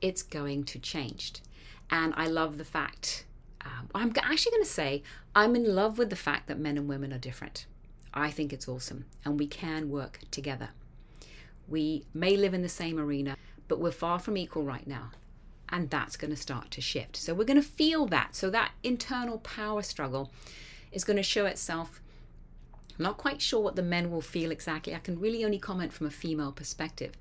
it's 0.00 0.22
going 0.22 0.64
to 0.64 0.78
change. 0.78 1.32
And 1.90 2.12
I 2.16 2.26
love 2.26 2.58
the 2.58 2.64
fact, 2.64 3.24
um, 3.64 3.88
I'm 3.94 4.12
actually 4.22 4.52
going 4.52 4.64
to 4.64 4.70
say, 4.70 5.02
I'm 5.34 5.56
in 5.56 5.74
love 5.74 5.98
with 5.98 6.10
the 6.10 6.16
fact 6.16 6.48
that 6.48 6.58
men 6.58 6.76
and 6.76 6.88
women 6.88 7.12
are 7.12 7.18
different. 7.18 7.66
I 8.12 8.30
think 8.30 8.52
it's 8.52 8.68
awesome, 8.68 9.04
and 9.24 9.38
we 9.38 9.46
can 9.46 9.90
work 9.90 10.20
together. 10.30 10.70
We 11.68 12.04
may 12.14 12.36
live 12.36 12.54
in 12.54 12.62
the 12.62 12.68
same 12.68 12.98
arena, 12.98 13.36
but 13.68 13.78
we're 13.78 13.90
far 13.90 14.18
from 14.18 14.36
equal 14.36 14.64
right 14.64 14.86
now. 14.86 15.10
And 15.68 15.90
that's 15.90 16.16
going 16.16 16.30
to 16.30 16.36
start 16.36 16.70
to 16.72 16.80
shift. 16.80 17.16
So 17.16 17.34
we're 17.34 17.44
going 17.44 17.60
to 17.60 17.68
feel 17.68 18.06
that. 18.06 18.34
So 18.34 18.48
that 18.50 18.72
internal 18.82 19.38
power 19.38 19.82
struggle 19.82 20.32
is 20.90 21.04
going 21.04 21.18
to 21.18 21.22
show 21.22 21.44
itself. 21.44 22.00
I'm 22.98 23.02
not 23.02 23.18
quite 23.18 23.42
sure 23.42 23.60
what 23.60 23.76
the 23.76 23.82
men 23.82 24.10
will 24.10 24.22
feel 24.22 24.50
exactly. 24.50 24.94
I 24.94 24.98
can 24.98 25.20
really 25.20 25.44
only 25.44 25.58
comment 25.58 25.92
from 25.92 26.06
a 26.06 26.10
female 26.10 26.52
perspective 26.52 27.12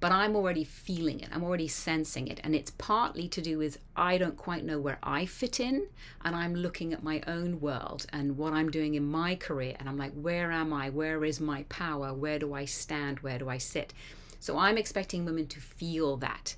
but 0.00 0.12
I'm 0.12 0.36
already 0.36 0.62
feeling 0.64 1.20
it. 1.20 1.28
I'm 1.32 1.42
already 1.42 1.66
sensing 1.66 2.28
it. 2.28 2.40
And 2.44 2.54
it's 2.54 2.70
partly 2.70 3.28
to 3.28 3.40
do 3.40 3.58
with 3.58 3.78
I 3.96 4.16
don't 4.16 4.36
quite 4.36 4.64
know 4.64 4.78
where 4.78 4.98
I 5.02 5.26
fit 5.26 5.58
in. 5.58 5.88
And 6.24 6.36
I'm 6.36 6.54
looking 6.54 6.92
at 6.92 7.02
my 7.02 7.20
own 7.26 7.60
world 7.60 8.06
and 8.12 8.36
what 8.36 8.52
I'm 8.52 8.70
doing 8.70 8.94
in 8.94 9.04
my 9.04 9.34
career. 9.34 9.74
And 9.78 9.88
I'm 9.88 9.98
like, 9.98 10.12
where 10.12 10.52
am 10.52 10.72
I? 10.72 10.90
Where 10.90 11.24
is 11.24 11.40
my 11.40 11.64
power? 11.64 12.14
Where 12.14 12.38
do 12.38 12.54
I 12.54 12.64
stand? 12.64 13.20
Where 13.20 13.38
do 13.38 13.48
I 13.48 13.58
sit? 13.58 13.92
So 14.40 14.56
I'm 14.56 14.78
expecting 14.78 15.24
women 15.24 15.46
to 15.48 15.60
feel 15.60 16.16
that. 16.18 16.54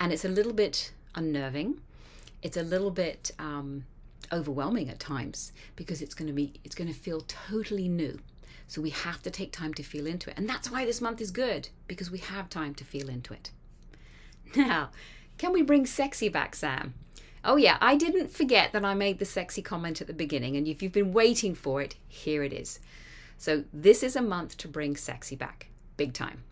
And 0.00 0.12
it's 0.12 0.24
a 0.24 0.28
little 0.28 0.52
bit 0.52 0.92
unnerving. 1.14 1.80
It's 2.42 2.56
a 2.56 2.62
little 2.62 2.90
bit 2.90 3.30
um, 3.38 3.84
overwhelming 4.32 4.88
at 4.88 4.98
times 4.98 5.52
because 5.76 6.02
it's 6.02 6.14
going 6.14 6.26
to 6.26 6.32
be, 6.32 6.54
it's 6.64 6.74
going 6.74 6.92
to 6.92 6.98
feel 6.98 7.20
totally 7.22 7.88
new. 7.88 8.18
So 8.70 8.80
we 8.80 8.90
have 8.90 9.20
to 9.22 9.30
take 9.30 9.50
time 9.50 9.74
to 9.74 9.82
feel 9.82 10.06
into 10.06 10.30
it. 10.30 10.38
And 10.38 10.48
that's 10.48 10.70
why 10.70 10.84
this 10.84 11.00
month 11.00 11.20
is 11.20 11.32
good, 11.32 11.70
because 11.88 12.08
we 12.08 12.18
have 12.18 12.48
time 12.48 12.72
to 12.76 12.84
feel 12.84 13.08
into 13.08 13.34
it. 13.34 13.50
Now, 14.54 14.90
can 15.38 15.52
we 15.52 15.60
bring 15.60 15.86
sexy 15.86 16.28
back, 16.28 16.54
Sam? 16.54 16.94
Oh, 17.42 17.56
yeah, 17.56 17.78
I 17.80 17.96
didn't 17.96 18.30
forget 18.30 18.72
that 18.72 18.84
I 18.84 18.94
made 18.94 19.18
the 19.18 19.24
sexy 19.24 19.60
comment 19.60 20.00
at 20.00 20.06
the 20.06 20.12
beginning, 20.12 20.56
and 20.56 20.68
if 20.68 20.84
you've 20.84 20.92
been 20.92 21.12
waiting 21.12 21.52
for 21.52 21.82
it, 21.82 21.96
here 22.06 22.44
it 22.44 22.52
is. 22.52 22.78
So, 23.36 23.64
this 23.72 24.04
is 24.04 24.14
a 24.14 24.22
month 24.22 24.56
to 24.58 24.68
bring 24.68 24.96
sexy 24.96 25.34
back, 25.34 25.66
big 25.96 26.12
time. 26.12 26.44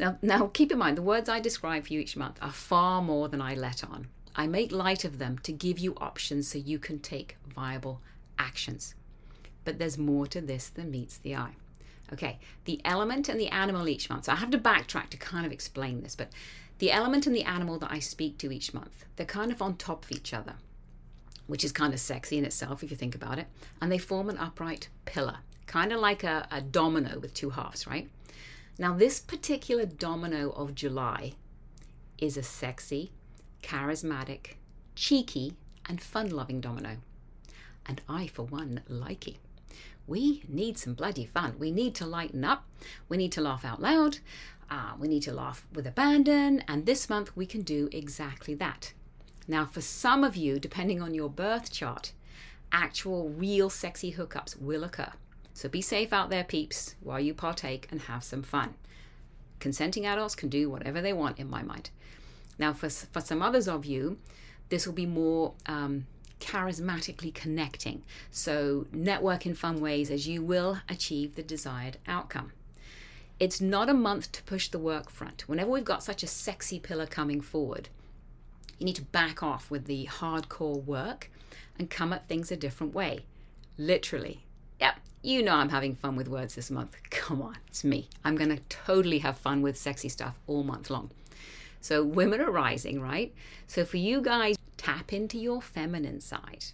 Now, 0.00 0.18
now, 0.22 0.50
keep 0.52 0.72
in 0.72 0.78
mind, 0.78 0.98
the 0.98 1.02
words 1.02 1.28
I 1.28 1.38
describe 1.38 1.86
for 1.86 1.92
you 1.92 2.00
each 2.00 2.16
month 2.16 2.36
are 2.42 2.50
far 2.50 3.00
more 3.00 3.28
than 3.28 3.40
I 3.40 3.54
let 3.54 3.84
on. 3.84 4.08
I 4.34 4.48
make 4.48 4.72
light 4.72 5.04
of 5.04 5.18
them 5.18 5.38
to 5.44 5.52
give 5.52 5.78
you 5.78 5.94
options 5.98 6.48
so 6.48 6.58
you 6.58 6.80
can 6.80 6.98
take 6.98 7.36
viable 7.54 8.00
actions. 8.40 8.96
But 9.64 9.78
there's 9.78 9.98
more 9.98 10.26
to 10.28 10.40
this 10.40 10.68
than 10.68 10.90
meets 10.90 11.18
the 11.18 11.36
eye. 11.36 11.56
Okay, 12.12 12.38
the 12.66 12.80
element 12.84 13.28
and 13.28 13.40
the 13.40 13.48
animal 13.48 13.88
each 13.88 14.10
month. 14.10 14.26
So 14.26 14.32
I 14.32 14.36
have 14.36 14.50
to 14.50 14.58
backtrack 14.58 15.08
to 15.10 15.16
kind 15.16 15.46
of 15.46 15.52
explain 15.52 16.02
this, 16.02 16.14
but 16.14 16.28
the 16.78 16.92
element 16.92 17.26
and 17.26 17.34
the 17.34 17.44
animal 17.44 17.78
that 17.78 17.92
I 17.92 18.00
speak 18.00 18.38
to 18.38 18.52
each 18.52 18.74
month, 18.74 19.04
they're 19.16 19.24
kind 19.24 19.52
of 19.52 19.62
on 19.62 19.76
top 19.76 20.04
of 20.04 20.12
each 20.12 20.34
other, 20.34 20.54
which 21.46 21.64
is 21.64 21.72
kind 21.72 21.94
of 21.94 22.00
sexy 22.00 22.36
in 22.36 22.44
itself 22.44 22.82
if 22.82 22.90
you 22.90 22.96
think 22.96 23.14
about 23.14 23.38
it. 23.38 23.46
And 23.80 23.90
they 23.90 23.98
form 23.98 24.28
an 24.28 24.36
upright 24.36 24.88
pillar, 25.04 25.38
kind 25.66 25.92
of 25.92 26.00
like 26.00 26.24
a, 26.24 26.46
a 26.50 26.60
domino 26.60 27.18
with 27.18 27.34
two 27.34 27.50
halves, 27.50 27.86
right? 27.86 28.10
Now, 28.78 28.94
this 28.94 29.20
particular 29.20 29.86
domino 29.86 30.50
of 30.50 30.74
July 30.74 31.34
is 32.18 32.36
a 32.36 32.42
sexy, 32.42 33.12
charismatic, 33.62 34.54
cheeky, 34.94 35.54
and 35.88 36.00
fun 36.00 36.30
loving 36.30 36.60
domino. 36.60 36.96
And 37.86 38.00
I, 38.08 38.26
for 38.26 38.42
one, 38.44 38.82
like 38.88 39.28
it. 39.28 39.36
We 40.06 40.42
need 40.48 40.78
some 40.78 40.94
bloody 40.94 41.26
fun. 41.26 41.54
We 41.58 41.70
need 41.70 41.94
to 41.96 42.06
lighten 42.06 42.44
up. 42.44 42.64
We 43.08 43.16
need 43.16 43.32
to 43.32 43.40
laugh 43.40 43.64
out 43.64 43.80
loud. 43.80 44.18
Uh, 44.70 44.92
we 44.98 45.06
need 45.08 45.22
to 45.22 45.32
laugh 45.32 45.66
with 45.72 45.86
abandon. 45.86 46.64
And 46.66 46.86
this 46.86 47.08
month 47.08 47.36
we 47.36 47.46
can 47.46 47.62
do 47.62 47.88
exactly 47.92 48.54
that. 48.54 48.92
Now, 49.46 49.66
for 49.66 49.80
some 49.80 50.24
of 50.24 50.36
you, 50.36 50.58
depending 50.58 51.02
on 51.02 51.14
your 51.14 51.28
birth 51.28 51.72
chart, 51.72 52.12
actual 52.72 53.28
real 53.28 53.68
sexy 53.68 54.12
hookups 54.12 54.60
will 54.60 54.84
occur. 54.84 55.12
So 55.54 55.68
be 55.68 55.82
safe 55.82 56.12
out 56.12 56.30
there, 56.30 56.44
peeps, 56.44 56.94
while 57.00 57.20
you 57.20 57.34
partake 57.34 57.86
and 57.90 58.00
have 58.02 58.24
some 58.24 58.42
fun. 58.42 58.74
Consenting 59.58 60.06
adults 60.06 60.34
can 60.34 60.48
do 60.48 60.70
whatever 60.70 61.00
they 61.00 61.12
want, 61.12 61.38
in 61.38 61.50
my 61.50 61.62
mind. 61.62 61.90
Now, 62.58 62.72
for, 62.72 62.88
for 62.88 63.20
some 63.20 63.42
others 63.42 63.68
of 63.68 63.84
you, 63.84 64.18
this 64.70 64.86
will 64.86 64.94
be 64.94 65.06
more 65.06 65.52
um, 65.66 66.06
charismatically 66.42 67.32
connecting. 67.32 68.02
So, 68.30 68.86
network 68.92 69.46
in 69.46 69.54
fun 69.54 69.80
ways 69.80 70.10
as 70.10 70.26
you 70.26 70.42
will 70.42 70.78
achieve 70.88 71.36
the 71.36 71.42
desired 71.42 71.98
outcome. 72.08 72.52
It's 73.38 73.60
not 73.60 73.88
a 73.88 73.94
month 73.94 74.32
to 74.32 74.42
push 74.42 74.68
the 74.68 74.78
work 74.78 75.08
front. 75.08 75.48
Whenever 75.48 75.70
we've 75.70 75.84
got 75.84 76.02
such 76.02 76.22
a 76.22 76.26
sexy 76.26 76.78
pillar 76.78 77.06
coming 77.06 77.40
forward, 77.40 77.88
you 78.78 78.86
need 78.86 78.96
to 78.96 79.02
back 79.02 79.42
off 79.42 79.70
with 79.70 79.84
the 79.84 80.06
hardcore 80.06 80.84
work 80.84 81.30
and 81.78 81.88
come 81.88 82.12
at 82.12 82.28
things 82.28 82.50
a 82.50 82.56
different 82.56 82.94
way. 82.94 83.24
Literally. 83.78 84.42
Yep, 84.80 84.96
you 85.22 85.42
know 85.42 85.54
I'm 85.54 85.68
having 85.68 85.94
fun 85.94 86.16
with 86.16 86.28
words 86.28 86.56
this 86.56 86.70
month. 86.70 86.96
Come 87.10 87.40
on, 87.40 87.58
it's 87.68 87.84
me. 87.84 88.08
I'm 88.24 88.36
going 88.36 88.50
to 88.50 88.62
totally 88.68 89.20
have 89.20 89.38
fun 89.38 89.62
with 89.62 89.76
sexy 89.76 90.08
stuff 90.08 90.38
all 90.48 90.64
month 90.64 90.90
long. 90.90 91.10
So, 91.82 92.04
women 92.04 92.40
are 92.40 92.50
rising, 92.50 93.00
right? 93.00 93.34
So, 93.66 93.84
for 93.84 93.96
you 93.96 94.22
guys, 94.22 94.56
tap 94.76 95.12
into 95.12 95.36
your 95.36 95.60
feminine 95.60 96.20
side. 96.20 96.66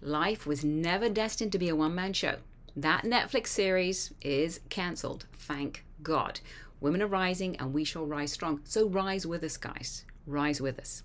Life 0.00 0.46
was 0.46 0.64
never 0.64 1.08
destined 1.08 1.50
to 1.50 1.58
be 1.58 1.68
a 1.68 1.74
one 1.74 1.96
man 1.96 2.12
show. 2.12 2.36
That 2.76 3.02
Netflix 3.02 3.48
series 3.48 4.14
is 4.22 4.60
cancelled, 4.68 5.26
thank 5.36 5.84
God. 6.00 6.38
Women 6.80 7.02
are 7.02 7.08
rising 7.08 7.56
and 7.56 7.74
we 7.74 7.82
shall 7.82 8.06
rise 8.06 8.30
strong. 8.30 8.60
So, 8.62 8.88
rise 8.88 9.26
with 9.26 9.42
us, 9.42 9.56
guys. 9.56 10.04
Rise 10.26 10.60
with 10.60 10.78
us. 10.78 11.02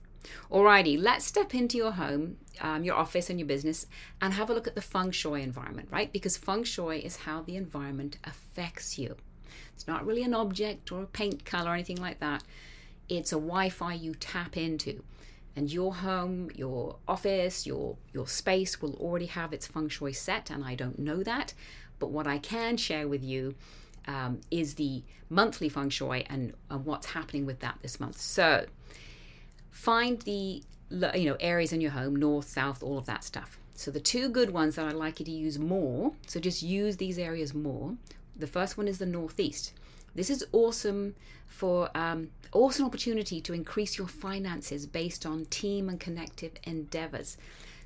Alrighty, 0.52 1.02
let's 1.02 1.26
step 1.26 1.56
into 1.56 1.78
your 1.78 1.94
home, 1.94 2.38
um, 2.62 2.84
your 2.84 2.96
office, 2.96 3.32
and 3.32 3.40
your 3.40 3.48
business 3.48 3.88
and 4.22 4.36
have 4.36 4.52
a 4.52 4.54
look 4.54 4.68
at 4.68 4.76
the 4.76 4.82
feng 4.82 5.10
shui 5.10 5.42
environment, 5.42 5.90
right? 5.92 6.14
Because 6.14 6.38
feng 6.38 6.64
shui 6.64 7.04
is 7.04 7.16
how 7.18 7.42
the 7.42 7.56
environment 7.56 8.20
affects 8.24 9.00
you. 9.00 9.18
It's 9.74 9.88
not 9.88 10.06
really 10.06 10.22
an 10.22 10.36
object 10.36 10.92
or 10.92 11.02
a 11.02 11.08
paint 11.08 11.44
color 11.44 11.72
or 11.72 11.74
anything 11.74 11.98
like 11.98 12.20
that 12.20 12.44
it's 13.18 13.32
a 13.32 13.36
Wi-Fi 13.36 13.94
you 13.94 14.14
tap 14.16 14.58
into. 14.58 15.04
And 15.56 15.72
your 15.72 15.94
home, 15.94 16.50
your 16.56 16.96
office, 17.08 17.68
your 17.68 17.96
your 18.12 18.28
space 18.28 18.82
will 18.82 18.96
already 18.96 19.28
have 19.28 19.54
its 19.54 19.68
feng 19.68 19.88
shui 19.88 20.12
set, 20.12 20.50
and 20.50 20.64
I 20.64 20.74
don't 20.74 20.98
know 20.98 21.22
that. 21.24 21.54
But 22.00 22.10
what 22.10 22.26
I 22.26 22.40
can 22.40 22.76
share 22.76 23.08
with 23.08 23.24
you 23.24 23.54
um, 24.08 24.42
is 24.50 24.76
the 24.76 25.04
monthly 25.30 25.70
feng 25.70 25.90
shui 25.90 26.26
and, 26.28 26.54
and 26.72 26.86
what's 26.86 27.08
happening 27.08 27.46
with 27.46 27.60
that 27.60 27.78
this 27.84 28.00
month. 28.00 28.20
So 28.20 28.66
find 29.70 30.22
the 30.24 30.64
you 30.90 31.30
know 31.30 31.38
areas 31.40 31.72
in 31.72 31.82
your 31.82 31.92
home, 31.92 32.16
north, 32.16 32.48
south, 32.48 32.82
all 32.82 32.98
of 32.98 33.06
that 33.06 33.24
stuff. 33.24 33.60
So 33.76 33.92
the 33.92 34.00
two 34.00 34.30
good 34.30 34.52
ones 34.52 34.76
that 34.76 34.86
I'd 34.86 34.94
like 34.94 35.20
you 35.20 35.26
to 35.26 35.32
use 35.32 35.60
more. 35.60 36.14
So 36.28 36.40
just 36.40 36.64
use 36.64 36.98
these 36.98 37.18
areas 37.18 37.54
more. 37.54 37.96
The 38.36 38.48
first 38.48 38.78
one 38.78 38.88
is 38.88 38.98
the 38.98 39.06
northeast. 39.06 39.74
This 40.16 40.30
is 40.30 40.46
awesome 40.52 41.16
for 41.48 41.90
um, 41.96 42.30
awesome 42.54 42.86
opportunity 42.86 43.42
to 43.42 43.54
increase 43.54 43.98
your 43.98 44.08
finances 44.08 44.86
based 44.86 45.26
on 45.26 45.46
team 45.46 45.90
and 45.90 46.00
connective 46.00 46.54
endeavors. 46.64 47.38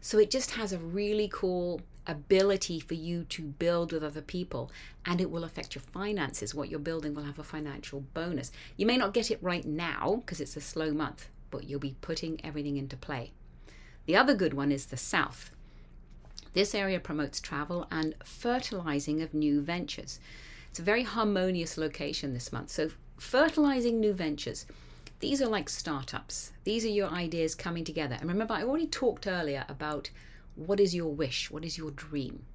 So 0.02 0.18
it 0.20 0.30
just 0.30 0.52
has 0.52 0.72
a 0.72 0.78
really 0.78 1.30
cool 1.32 1.82
ability 2.06 2.80
for 2.80 2.94
you 2.94 3.26
to 3.26 3.42
build 3.42 3.92
with 3.92 4.04
other 4.04 4.22
people 4.22 4.72
and 5.06 5.20
it 5.20 5.30
will 5.30 5.44
affect 5.44 5.76
your 5.76 5.82
finances. 5.82 6.56
What 6.56 6.70
you're 6.70 6.80
building 6.80 7.14
will 7.14 7.24
have 7.24 7.40
a 7.40 7.44
financial 7.44 8.02
bonus. 8.14 8.52
You 8.78 8.86
may 8.86 8.98
not 8.98 9.14
get 9.14 9.32
it 9.32 9.40
right 9.42 9.66
now 9.66 10.22
because 10.26 10.40
it's 10.40 10.56
a 10.56 10.62
slow 10.62 10.94
month, 10.94 11.28
but 11.52 11.66
you'll 11.66 11.80
be 11.80 11.96
putting 12.02 12.44
everything 12.44 12.78
into 12.78 12.96
play. 12.96 13.32
The 14.06 14.16
other 14.16 14.34
good 14.34 14.54
one 14.54 14.72
is 14.72 14.86
the 14.86 14.98
South. 14.98 15.52
This 16.54 16.74
area 16.74 17.00
promotes 17.00 17.42
travel 17.42 17.88
and 17.92 18.16
fertilizing 18.24 19.22
of 19.22 19.34
new 19.34 19.62
ventures. 19.62 20.20
It's 20.70 20.80
a 20.80 20.84
very 20.84 21.04
harmonious 21.04 21.78
location 21.78 22.34
this 22.34 22.54
month. 22.54 22.70
So, 22.70 22.92
fertilizing 23.18 24.00
new 24.00 24.14
ventures. 24.14 24.66
These 25.20 25.42
are 25.42 25.48
like 25.48 25.70
startups. 25.70 26.54
These 26.64 26.86
are 26.86 26.90
your 26.90 27.10
ideas 27.10 27.56
coming 27.56 27.84
together. 27.84 28.18
And 28.20 28.30
remember, 28.30 28.54
I 28.54 28.64
already 28.64 28.88
talked 28.88 29.28
earlier 29.28 29.66
about 29.68 30.10
what 30.56 30.80
is 30.80 30.94
your 30.94 31.12
wish? 31.14 31.50
What 31.50 31.66
is 31.66 31.78
your 31.78 31.92
dream? 31.92 32.46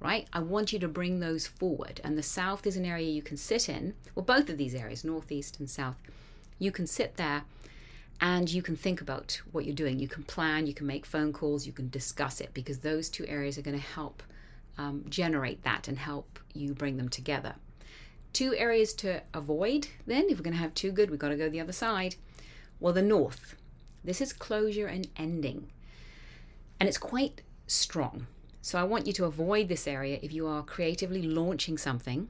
Right? 0.00 0.26
I 0.32 0.40
want 0.40 0.72
you 0.72 0.78
to 0.80 0.88
bring 0.88 1.20
those 1.20 1.46
forward. 1.46 2.00
And 2.04 2.18
the 2.18 2.22
South 2.22 2.66
is 2.66 2.76
an 2.76 2.84
area 2.84 3.08
you 3.08 3.22
can 3.22 3.36
sit 3.36 3.68
in. 3.68 3.94
Well, 4.14 4.24
both 4.24 4.50
of 4.50 4.58
these 4.58 4.74
areas, 4.74 5.04
Northeast 5.04 5.58
and 5.58 5.70
South, 5.70 5.96
you 6.58 6.72
can 6.72 6.86
sit 6.86 7.16
there 7.16 7.44
and 8.20 8.50
you 8.50 8.62
can 8.62 8.76
think 8.76 9.00
about 9.00 9.40
what 9.52 9.64
you're 9.64 9.74
doing. 9.74 9.98
You 9.98 10.08
can 10.08 10.22
plan, 10.22 10.66
you 10.66 10.74
can 10.74 10.86
make 10.86 11.06
phone 11.06 11.32
calls, 11.32 11.66
you 11.66 11.72
can 11.72 11.88
discuss 11.88 12.40
it 12.40 12.52
because 12.52 12.78
those 12.78 13.08
two 13.08 13.26
areas 13.26 13.58
are 13.58 13.62
going 13.62 13.78
to 13.78 13.84
help 13.84 14.22
um, 14.78 15.04
generate 15.08 15.62
that 15.64 15.88
and 15.88 15.98
help 15.98 16.38
you 16.52 16.74
bring 16.74 16.96
them 16.96 17.08
together. 17.08 17.54
Two 18.32 18.54
areas 18.54 18.94
to 18.94 19.22
avoid 19.34 19.88
then, 20.06 20.26
if 20.28 20.38
we're 20.38 20.44
going 20.44 20.56
to 20.56 20.62
have 20.62 20.74
two 20.74 20.92
good, 20.92 21.10
we've 21.10 21.18
got 21.18 21.28
to 21.28 21.36
go 21.36 21.48
the 21.48 21.60
other 21.60 21.72
side. 21.72 22.16
Well, 22.80 22.92
the 22.92 23.02
north. 23.02 23.56
This 24.04 24.20
is 24.20 24.32
closure 24.32 24.86
and 24.86 25.08
ending. 25.16 25.70
And 26.80 26.88
it's 26.88 26.98
quite 26.98 27.42
strong. 27.66 28.26
So 28.60 28.78
I 28.78 28.84
want 28.84 29.06
you 29.06 29.12
to 29.14 29.24
avoid 29.24 29.68
this 29.68 29.86
area 29.86 30.18
if 30.22 30.32
you 30.32 30.46
are 30.46 30.62
creatively 30.62 31.22
launching 31.22 31.76
something 31.76 32.28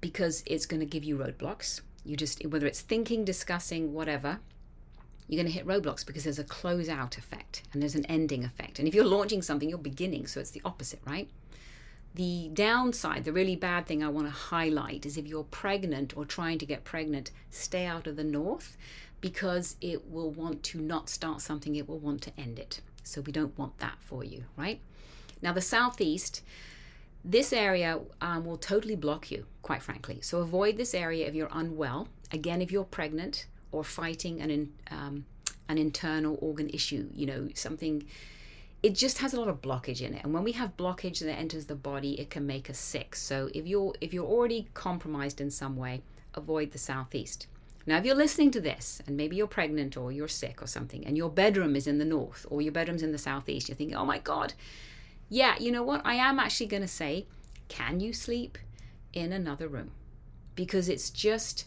because 0.00 0.42
it's 0.46 0.66
going 0.66 0.80
to 0.80 0.86
give 0.86 1.04
you 1.04 1.16
roadblocks. 1.16 1.80
You 2.04 2.16
just, 2.16 2.44
whether 2.46 2.66
it's 2.66 2.80
thinking, 2.80 3.24
discussing, 3.24 3.92
whatever, 3.92 4.40
you're 5.28 5.42
going 5.42 5.50
to 5.50 5.58
hit 5.58 5.66
roadblocks 5.66 6.04
because 6.04 6.24
there's 6.24 6.38
a 6.38 6.44
close 6.44 6.88
out 6.88 7.16
effect 7.16 7.62
and 7.72 7.80
there's 7.80 7.94
an 7.94 8.06
ending 8.06 8.44
effect. 8.44 8.78
And 8.78 8.88
if 8.88 8.94
you're 8.94 9.04
launching 9.04 9.40
something, 9.40 9.68
you're 9.68 9.78
beginning. 9.78 10.26
So 10.26 10.40
it's 10.40 10.50
the 10.50 10.62
opposite, 10.64 11.00
right? 11.06 11.30
The 12.14 12.50
downside, 12.52 13.24
the 13.24 13.32
really 13.32 13.56
bad 13.56 13.86
thing 13.86 14.02
I 14.02 14.08
want 14.08 14.26
to 14.26 14.32
highlight 14.32 15.06
is 15.06 15.16
if 15.16 15.26
you're 15.26 15.44
pregnant 15.44 16.14
or 16.16 16.26
trying 16.26 16.58
to 16.58 16.66
get 16.66 16.84
pregnant, 16.84 17.30
stay 17.50 17.86
out 17.86 18.06
of 18.06 18.16
the 18.16 18.24
north 18.24 18.76
because 19.22 19.76
it 19.80 20.10
will 20.10 20.30
want 20.30 20.62
to 20.64 20.80
not 20.80 21.08
start 21.08 21.40
something, 21.40 21.74
it 21.76 21.88
will 21.88 21.98
want 21.98 22.20
to 22.22 22.32
end 22.38 22.58
it. 22.58 22.80
So 23.02 23.22
we 23.22 23.32
don't 23.32 23.56
want 23.58 23.78
that 23.78 23.96
for 24.00 24.24
you, 24.24 24.44
right? 24.56 24.80
Now, 25.40 25.52
the 25.52 25.60
southeast, 25.60 26.42
this 27.24 27.52
area 27.52 28.00
um, 28.20 28.44
will 28.44 28.58
totally 28.58 28.96
block 28.96 29.30
you, 29.30 29.46
quite 29.62 29.82
frankly. 29.82 30.20
So 30.20 30.40
avoid 30.40 30.76
this 30.76 30.94
area 30.94 31.26
if 31.26 31.34
you're 31.34 31.48
unwell. 31.52 32.08
Again, 32.30 32.60
if 32.60 32.70
you're 32.70 32.84
pregnant 32.84 33.46
or 33.70 33.84
fighting 33.84 34.40
an, 34.40 34.50
in, 34.50 34.72
um, 34.90 35.24
an 35.68 35.78
internal 35.78 36.36
organ 36.40 36.68
issue, 36.68 37.08
you 37.14 37.26
know, 37.26 37.48
something 37.54 38.04
it 38.82 38.94
just 38.94 39.18
has 39.18 39.32
a 39.32 39.38
lot 39.38 39.48
of 39.48 39.62
blockage 39.62 40.00
in 40.00 40.14
it. 40.14 40.24
And 40.24 40.34
when 40.34 40.42
we 40.42 40.52
have 40.52 40.76
blockage 40.76 41.20
that 41.20 41.38
enters 41.38 41.66
the 41.66 41.74
body 41.74 42.20
it 42.20 42.30
can 42.30 42.46
make 42.46 42.68
us 42.68 42.78
sick. 42.78 43.14
So 43.14 43.48
if 43.54 43.66
you're 43.66 43.94
if 44.00 44.12
you're 44.12 44.26
already 44.26 44.68
compromised 44.74 45.40
in 45.40 45.50
some 45.50 45.76
way 45.76 46.02
avoid 46.34 46.72
the 46.72 46.78
southeast. 46.78 47.46
Now 47.86 47.98
if 47.98 48.04
you're 48.04 48.14
listening 48.14 48.50
to 48.52 48.60
this 48.60 49.00
and 49.06 49.16
maybe 49.16 49.36
you're 49.36 49.46
pregnant 49.46 49.96
or 49.96 50.10
you're 50.10 50.28
sick 50.28 50.62
or 50.62 50.66
something 50.66 51.06
and 51.06 51.16
your 51.16 51.30
bedroom 51.30 51.76
is 51.76 51.86
in 51.86 51.98
the 51.98 52.04
north 52.04 52.46
or 52.50 52.62
your 52.62 52.72
bedroom's 52.72 53.02
in 53.02 53.12
the 53.12 53.18
southeast 53.18 53.68
you're 53.68 53.76
thinking 53.76 53.96
oh 53.96 54.06
my 54.06 54.18
god. 54.18 54.54
Yeah 55.28 55.54
you 55.58 55.70
know 55.70 55.82
what? 55.82 56.02
I 56.04 56.14
am 56.14 56.38
actually 56.38 56.66
going 56.66 56.82
to 56.82 56.88
say 56.88 57.26
can 57.68 58.00
you 58.00 58.12
sleep 58.12 58.58
in 59.12 59.32
another 59.32 59.68
room? 59.68 59.92
Because 60.54 60.88
it's 60.88 61.08
just 61.08 61.66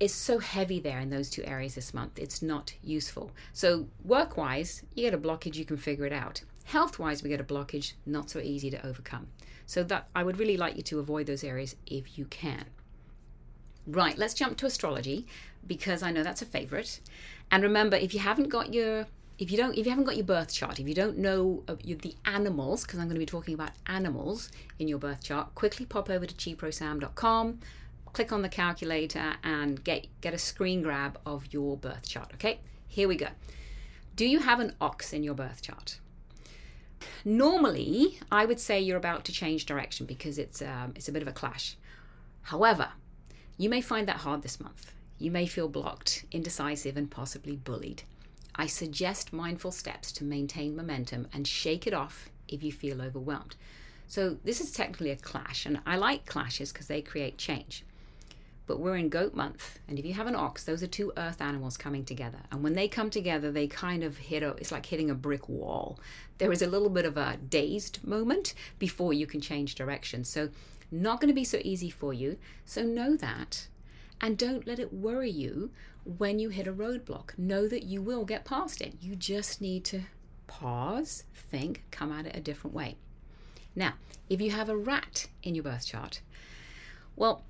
it's 0.00 0.14
so 0.14 0.38
heavy 0.38 0.78
there 0.78 1.00
in 1.00 1.10
those 1.10 1.28
two 1.28 1.44
areas 1.44 1.74
this 1.74 1.92
month. 1.92 2.18
It's 2.18 2.40
not 2.40 2.74
useful. 2.82 3.32
So, 3.52 3.88
work 4.04 4.36
wise, 4.36 4.82
you 4.94 5.04
get 5.04 5.14
a 5.14 5.18
blockage, 5.18 5.56
you 5.56 5.64
can 5.64 5.76
figure 5.76 6.06
it 6.06 6.12
out. 6.12 6.42
Health 6.64 6.98
wise, 6.98 7.22
we 7.22 7.30
get 7.30 7.40
a 7.40 7.44
blockage, 7.44 7.94
not 8.06 8.30
so 8.30 8.38
easy 8.38 8.70
to 8.70 8.86
overcome. 8.86 9.28
So, 9.66 9.82
that 9.84 10.08
I 10.14 10.22
would 10.22 10.38
really 10.38 10.56
like 10.56 10.76
you 10.76 10.82
to 10.84 11.00
avoid 11.00 11.26
those 11.26 11.42
areas 11.42 11.74
if 11.86 12.16
you 12.16 12.26
can. 12.26 12.66
Right, 13.86 14.18
let's 14.18 14.34
jump 14.34 14.56
to 14.58 14.66
astrology 14.66 15.26
because 15.66 16.02
I 16.02 16.12
know 16.12 16.22
that's 16.22 16.42
a 16.42 16.46
favorite. 16.46 17.00
And 17.50 17.62
remember, 17.62 17.96
if 17.96 18.14
you 18.14 18.20
haven't 18.20 18.48
got 18.48 18.72
your 18.72 19.06
if 19.38 19.52
you 19.52 19.56
don't 19.56 19.78
if 19.78 19.86
you 19.86 19.90
haven't 19.90 20.04
got 20.04 20.16
your 20.16 20.26
birth 20.26 20.52
chart 20.52 20.80
if 20.80 20.88
you 20.88 20.94
don't 20.94 21.16
know 21.16 21.62
uh, 21.68 21.76
the 21.84 22.14
animals 22.24 22.82
because 22.82 22.98
i'm 22.98 23.06
going 23.06 23.14
to 23.14 23.20
be 23.20 23.26
talking 23.26 23.54
about 23.54 23.70
animals 23.86 24.50
in 24.80 24.88
your 24.88 24.98
birth 24.98 25.22
chart 25.22 25.54
quickly 25.54 25.86
pop 25.86 26.10
over 26.10 26.26
to 26.26 26.34
chiprosam.com 26.34 27.60
click 28.18 28.32
on 28.32 28.42
the 28.42 28.48
calculator 28.48 29.34
and 29.44 29.84
get 29.84 30.08
get 30.20 30.34
a 30.34 30.38
screen 30.38 30.82
grab 30.82 31.16
of 31.24 31.52
your 31.52 31.76
birth 31.76 32.08
chart 32.08 32.28
okay? 32.34 32.58
Here 32.88 33.06
we 33.06 33.14
go. 33.14 33.28
Do 34.16 34.26
you 34.26 34.40
have 34.40 34.58
an 34.58 34.74
ox 34.80 35.12
in 35.12 35.22
your 35.22 35.34
birth 35.34 35.62
chart? 35.62 36.00
Normally 37.24 38.18
i 38.32 38.44
would 38.44 38.58
say 38.58 38.80
you're 38.80 38.96
about 38.96 39.24
to 39.26 39.30
change 39.30 39.66
direction 39.66 40.04
because 40.04 40.36
it's 40.36 40.60
um, 40.60 40.94
it's 40.96 41.08
a 41.08 41.12
bit 41.12 41.22
of 41.22 41.28
a 41.28 41.32
clash. 41.32 41.76
However 42.42 42.88
you 43.56 43.70
may 43.70 43.80
find 43.80 44.08
that 44.08 44.24
hard 44.26 44.42
this 44.42 44.58
month. 44.58 44.92
You 45.20 45.30
may 45.30 45.46
feel 45.46 45.68
blocked 45.68 46.24
indecisive 46.32 46.96
and 46.96 47.08
possibly 47.08 47.54
bullied. 47.54 48.02
I 48.56 48.66
suggest 48.66 49.32
mindful 49.32 49.70
steps 49.70 50.10
to 50.14 50.24
maintain 50.24 50.74
momentum 50.74 51.28
and 51.32 51.46
shake 51.46 51.86
it 51.86 51.94
off 51.94 52.30
if 52.48 52.64
you 52.64 52.72
feel 52.72 53.00
overwhelmed. 53.00 53.54
So, 54.08 54.38
this 54.42 54.60
is 54.60 54.72
technically 54.72 55.10
a 55.10 55.16
clash, 55.16 55.66
and 55.66 55.80
I 55.86 55.96
like 55.96 56.24
clashes 56.26 56.72
because 56.72 56.88
they 56.88 57.02
create 57.02 57.36
change. 57.36 57.84
But 58.68 58.80
we're 58.80 58.96
in 58.96 59.08
goat 59.08 59.34
month, 59.34 59.80
and 59.88 59.98
if 59.98 60.04
you 60.04 60.12
have 60.12 60.26
an 60.26 60.36
ox, 60.36 60.62
those 60.62 60.82
are 60.82 60.86
two 60.86 61.10
earth 61.16 61.40
animals 61.40 61.78
coming 61.78 62.04
together. 62.04 62.38
And 62.52 62.62
when 62.62 62.74
they 62.74 62.86
come 62.86 63.08
together, 63.08 63.50
they 63.50 63.66
kind 63.66 64.04
of 64.04 64.18
hit 64.18 64.42
a, 64.42 64.50
it's 64.50 64.70
like 64.70 64.84
hitting 64.84 65.08
a 65.08 65.14
brick 65.14 65.48
wall. 65.48 65.98
There 66.36 66.52
is 66.52 66.60
a 66.60 66.66
little 66.66 66.90
bit 66.90 67.06
of 67.06 67.16
a 67.16 67.38
dazed 67.48 68.06
moment 68.06 68.52
before 68.78 69.14
you 69.14 69.26
can 69.26 69.40
change 69.40 69.74
direction. 69.74 70.22
So, 70.22 70.50
not 70.90 71.18
going 71.18 71.28
to 71.28 71.34
be 71.34 71.44
so 71.44 71.60
easy 71.64 71.88
for 71.88 72.12
you. 72.12 72.36
So, 72.66 72.82
know 72.82 73.16
that 73.16 73.68
and 74.20 74.36
don't 74.36 74.66
let 74.66 74.78
it 74.78 74.92
worry 74.92 75.30
you 75.30 75.70
when 76.04 76.38
you 76.38 76.50
hit 76.50 76.66
a 76.66 76.72
roadblock. 76.72 77.38
Know 77.38 77.68
that 77.68 77.84
you 77.84 78.02
will 78.02 78.26
get 78.26 78.44
past 78.44 78.82
it. 78.82 78.96
You 79.00 79.16
just 79.16 79.62
need 79.62 79.84
to 79.86 80.02
pause, 80.46 81.24
think, 81.34 81.84
come 81.90 82.12
at 82.12 82.26
it 82.26 82.36
a 82.36 82.40
different 82.40 82.76
way. 82.76 82.96
Now, 83.74 83.94
if 84.28 84.42
you 84.42 84.50
have 84.50 84.68
a 84.68 84.76
rat 84.76 85.28
in 85.42 85.54
your 85.54 85.64
birth 85.64 85.86
chart, 85.86 86.20
well, 87.16 87.44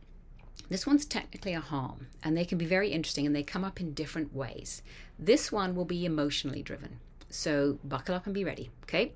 this 0.69 0.87
one's 0.87 1.07
technically 1.07 1.55
a 1.55 1.61
harm, 1.61 2.09
and 2.23 2.37
they 2.37 2.45
can 2.45 2.59
be 2.59 2.67
very 2.67 2.91
interesting 2.91 3.27
and 3.27 3.35
they 3.35 3.43
come 3.43 3.65
up 3.65 3.81
in 3.81 3.95
different 3.95 4.35
ways. 4.35 4.83
This 5.19 5.51
one 5.51 5.75
will 5.75 5.85
be 5.85 6.05
emotionally 6.05 6.63
driven. 6.63 7.01
So 7.31 7.79
buckle 7.85 8.15
up 8.15 8.27
and 8.27 8.35
be 8.35 8.45
ready, 8.45 8.71
okay? 8.85 9.13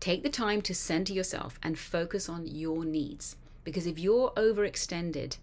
Take 0.00 0.22
the 0.22 0.28
time 0.28 0.62
to 0.62 0.74
center 0.74 1.12
yourself 1.12 1.58
and 1.62 1.78
focus 1.78 2.28
on 2.28 2.46
your 2.46 2.84
needs. 2.84 3.36
Because 3.64 3.86
if 3.86 3.98
you're 3.98 4.30
overextended 4.36 5.36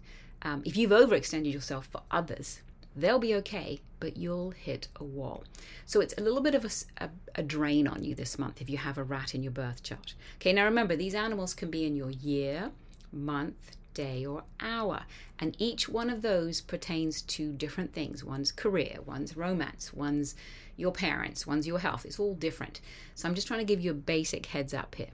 um, 0.44 0.62
if 0.64 0.76
you've 0.76 0.90
overextended 0.90 1.52
yourself 1.52 1.86
for 1.86 2.02
others, 2.10 2.60
they'll 2.94 3.18
be 3.18 3.34
okay, 3.36 3.80
but 3.98 4.16
you'll 4.16 4.50
hit 4.50 4.88
a 4.96 5.04
wall. 5.04 5.44
So 5.86 6.00
it's 6.00 6.14
a 6.18 6.20
little 6.20 6.42
bit 6.42 6.54
of 6.54 6.64
a, 6.64 7.04
a, 7.04 7.10
a, 7.36 7.42
drain 7.42 7.88
on 7.88 8.04
you 8.04 8.14
this 8.14 8.38
month 8.38 8.60
if 8.60 8.68
you 8.68 8.76
have 8.76 8.98
a 8.98 9.02
rat 9.02 9.34
in 9.34 9.42
your 9.42 9.52
birth 9.52 9.82
chart. 9.82 10.14
Okay, 10.36 10.52
now 10.52 10.64
remember, 10.66 10.94
these 10.94 11.14
animals 11.14 11.54
can 11.54 11.70
be 11.70 11.86
in 11.86 11.96
your 11.96 12.10
year, 12.10 12.70
month, 13.10 13.76
day, 13.94 14.26
or 14.26 14.44
hour, 14.60 15.04
and 15.38 15.56
each 15.58 15.88
one 15.88 16.10
of 16.10 16.22
those 16.22 16.60
pertains 16.60 17.22
to 17.22 17.52
different 17.52 17.92
things. 17.92 18.24
One's 18.24 18.52
career, 18.52 18.98
one's 19.06 19.36
romance, 19.36 19.92
one's 19.94 20.34
your 20.76 20.92
parents, 20.92 21.46
one's 21.46 21.66
your 21.66 21.78
health. 21.78 22.04
It's 22.04 22.18
all 22.18 22.34
different. 22.34 22.80
So 23.14 23.28
I'm 23.28 23.34
just 23.34 23.46
trying 23.46 23.60
to 23.60 23.64
give 23.64 23.80
you 23.80 23.92
a 23.92 23.94
basic 23.94 24.46
heads 24.46 24.74
up 24.74 24.94
here. 24.96 25.10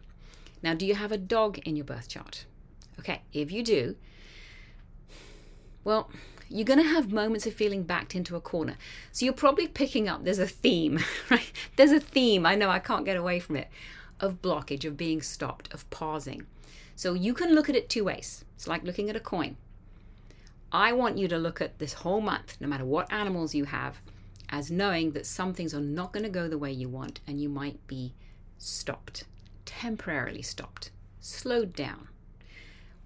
Now, 0.63 0.75
do 0.75 0.87
you 0.87 0.95
have 0.95 1.13
a 1.13 1.19
dog 1.19 1.59
in 1.59 1.77
your 1.77 1.85
birth 1.85 2.09
chart? 2.09 2.45
Okay, 2.99 3.23
if 3.33 3.51
you 3.51 3.63
do, 3.63 3.97
well, 5.85 6.11
you're 6.49 6.65
going 6.65 6.83
to 6.83 6.89
have 6.89 7.13
moments 7.13 7.47
of 7.47 7.55
feeling 7.55 7.85
backed 7.85 8.15
into 8.15 8.37
a 8.37 8.41
corner. 8.41 8.77
So 9.13 9.25
you're 9.25 9.33
probably 9.33 9.69
picking 9.69 10.09
up 10.09 10.25
there's 10.25 10.39
a 10.39 10.47
theme, 10.47 10.99
right? 11.31 11.53
There's 11.77 11.93
a 11.93 12.01
theme, 12.01 12.45
I 12.45 12.57
know 12.57 12.69
I 12.69 12.81
can't 12.81 13.05
get 13.05 13.17
away 13.17 13.41
from 13.41 13.57
it, 13.57 13.69
of 14.19 14.43
blockage, 14.43 14.85
of 14.85 14.97
being 14.97 15.23
stopped, 15.23 15.73
of 15.73 15.89
pausing. 15.91 16.47
So 17.01 17.15
you 17.15 17.33
can 17.33 17.55
look 17.55 17.71
at 17.71 17.77
it 17.77 17.89
two 17.89 18.05
ways. 18.05 18.45
It's 18.57 18.69
like 18.69 18.85
looking 18.85 19.09
at 19.09 19.17
a 19.17 19.21
coin. 19.21 19.57
I 20.71 20.93
want 20.93 21.17
you 21.17 21.29
to 21.29 21.39
look 21.39 21.63
at 21.63 21.79
this 21.79 21.95
whole 21.95 22.21
month, 22.21 22.59
no 22.61 22.69
matter 22.69 22.85
what 22.85 23.11
animals 23.11 23.55
you 23.55 23.65
have, 23.65 24.03
as 24.51 24.71
knowing 24.71 25.13
that 25.13 25.25
some 25.25 25.55
things 25.55 25.73
are 25.73 25.81
not 25.81 26.13
going 26.13 26.25
to 26.25 26.29
go 26.29 26.47
the 26.47 26.59
way 26.59 26.71
you 26.71 26.91
want 26.91 27.21
and 27.27 27.41
you 27.41 27.49
might 27.49 27.87
be 27.87 28.13
stopped, 28.59 29.25
temporarily 29.65 30.43
stopped, 30.43 30.91
slowed 31.21 31.73
down. 31.73 32.09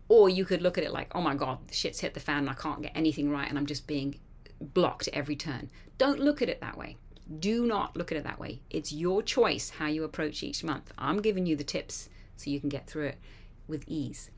Or 0.09 0.29
you 0.29 0.45
could 0.45 0.61
look 0.61 0.77
at 0.77 0.83
it 0.83 0.93
like, 0.93 1.15
oh 1.15 1.21
my 1.21 1.37
God, 1.37 1.59
shit's 1.71 2.01
hit 2.01 2.15
the 2.15 2.19
fan 2.19 2.39
and 2.39 2.51
I 2.51 2.55
can't 2.55 2.83
get 2.83 2.97
anything 2.97 3.31
right 3.31 3.49
and 3.49 3.57
I'm 3.57 3.65
just 3.65 3.87
being 3.87 4.19
blocked 4.61 5.09
every 5.13 5.37
turn. 5.37 5.71
Don't 5.99 6.19
look 6.19 6.43
at 6.43 6.49
it 6.49 6.61
that 6.63 6.77
way. 6.77 6.97
Do 7.39 7.65
not 7.65 7.97
look 7.97 8.11
at 8.11 8.19
it 8.19 8.25
that 8.25 8.41
way. 8.41 8.61
It's 8.71 8.93
your 8.93 9.23
choice 9.23 9.71
how 9.71 9.87
you 9.87 10.03
approach 10.03 10.43
each 10.43 10.65
month. 10.65 10.93
I'm 10.99 11.23
giving 11.23 11.47
you 11.47 11.55
the 11.55 11.63
tips 11.63 12.09
so 12.37 12.51
you 12.51 12.59
can 12.59 12.69
get 12.69 12.89
through 12.89 13.07
it 13.07 13.19
with 13.67 13.85
ease. 13.87 14.31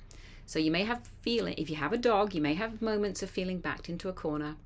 So 0.47 0.59
you 0.59 0.71
may 0.71 0.85
have 0.85 1.07
feeling 1.23 1.55
if 1.59 1.69
you 1.69 1.77
have 1.77 1.93
a 1.93 1.99
dog, 1.99 2.35
you 2.35 2.41
may 2.41 2.55
have 2.55 2.81
moments 2.81 3.23
of 3.23 3.31
feeling 3.31 3.59
backed 3.59 3.89
into 3.89 4.09
a 4.09 4.13
corner. 4.13 4.57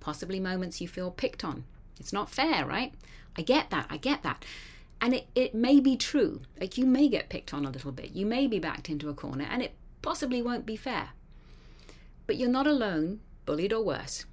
Possibly 0.00 0.40
moments 0.40 0.80
you 0.80 0.88
feel 0.88 1.10
picked 1.10 1.44
on. 1.44 1.64
It's 2.00 2.12
not 2.12 2.30
fair, 2.30 2.64
right? 2.66 2.94
I 3.36 3.42
get 3.42 3.70
that. 3.70 3.86
I 3.90 3.98
get 3.98 4.22
that. 4.22 4.44
And 5.00 5.14
it, 5.14 5.26
it 5.34 5.54
may 5.54 5.80
be 5.80 5.96
true. 5.96 6.40
Like 6.60 6.78
you 6.78 6.86
may 6.86 7.08
get 7.08 7.28
picked 7.28 7.52
on 7.52 7.64
a 7.64 7.70
little 7.70 7.92
bit. 7.92 8.12
You 8.12 8.24
may 8.24 8.46
be 8.46 8.58
backed 8.58 8.88
into 8.88 9.08
a 9.08 9.14
corner 9.14 9.46
and 9.48 9.62
it 9.62 9.74
possibly 10.00 10.42
won't 10.42 10.66
be 10.66 10.76
fair. 10.76 11.10
But 12.26 12.36
you're 12.36 12.48
not 12.48 12.66
alone, 12.66 13.20
bullied 13.44 13.72
or 13.72 13.84
worse. 13.84 14.24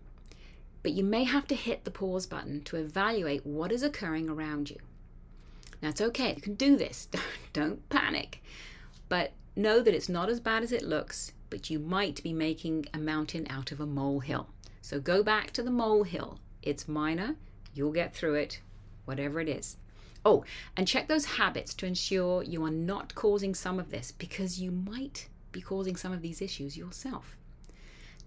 But 0.84 0.94
you 0.94 1.04
may 1.04 1.26
have 1.26 1.48
to 1.48 1.56
hit 1.56 1.84
the 1.84 1.92
pause 1.92 2.26
button 2.26 2.62
to 2.64 2.78
evaluate 2.78 3.46
what 3.46 3.72
is 3.72 3.84
occurring 3.84 4.30
around 4.30 4.70
you. 4.70 4.78
Now, 5.82 5.90
it's 5.90 6.02
okay, 6.02 6.34
you 6.36 6.42
can 6.42 6.56
do 6.56 6.76
this, 6.76 7.08
don't 7.54 7.88
panic. 7.90 8.42
But 9.10 9.34
know 9.56 9.82
that 9.82 9.94
it's 9.94 10.10
not 10.10 10.30
as 10.30 10.40
bad 10.40 10.64
as 10.64 10.72
it 10.72 10.84
looks, 10.84 11.34
but 11.50 11.70
you 11.70 11.80
might 11.80 12.24
be 12.24 12.34
making 12.34 12.86
a 12.94 12.98
mountain 12.98 13.48
out 13.50 13.72
of 13.72 13.80
a 13.80 13.86
molehill. 13.86 14.48
So 14.82 15.00
go 15.00 15.24
back 15.24 15.52
to 15.52 15.64
the 15.64 15.72
molehill. 15.72 16.40
It's 16.62 16.88
minor, 16.88 17.36
you'll 17.74 17.92
get 17.92 18.14
through 18.16 18.36
it, 18.36 18.62
whatever 19.06 19.40
it 19.40 19.50
is. 19.50 19.78
Oh, 20.26 20.44
and 20.76 20.88
check 20.88 21.08
those 21.08 21.26
habits 21.26 21.74
to 21.76 21.86
ensure 21.86 22.44
you 22.44 22.64
are 22.66 22.72
not 22.72 23.16
causing 23.16 23.56
some 23.56 23.80
of 23.80 23.90
this 23.90 24.12
because 24.12 24.60
you 24.60 24.72
might 24.72 25.28
be 25.52 25.62
causing 25.62 25.96
some 25.96 26.12
of 26.12 26.22
these 26.22 26.42
issues 26.42 26.78
yourself. 26.78 27.36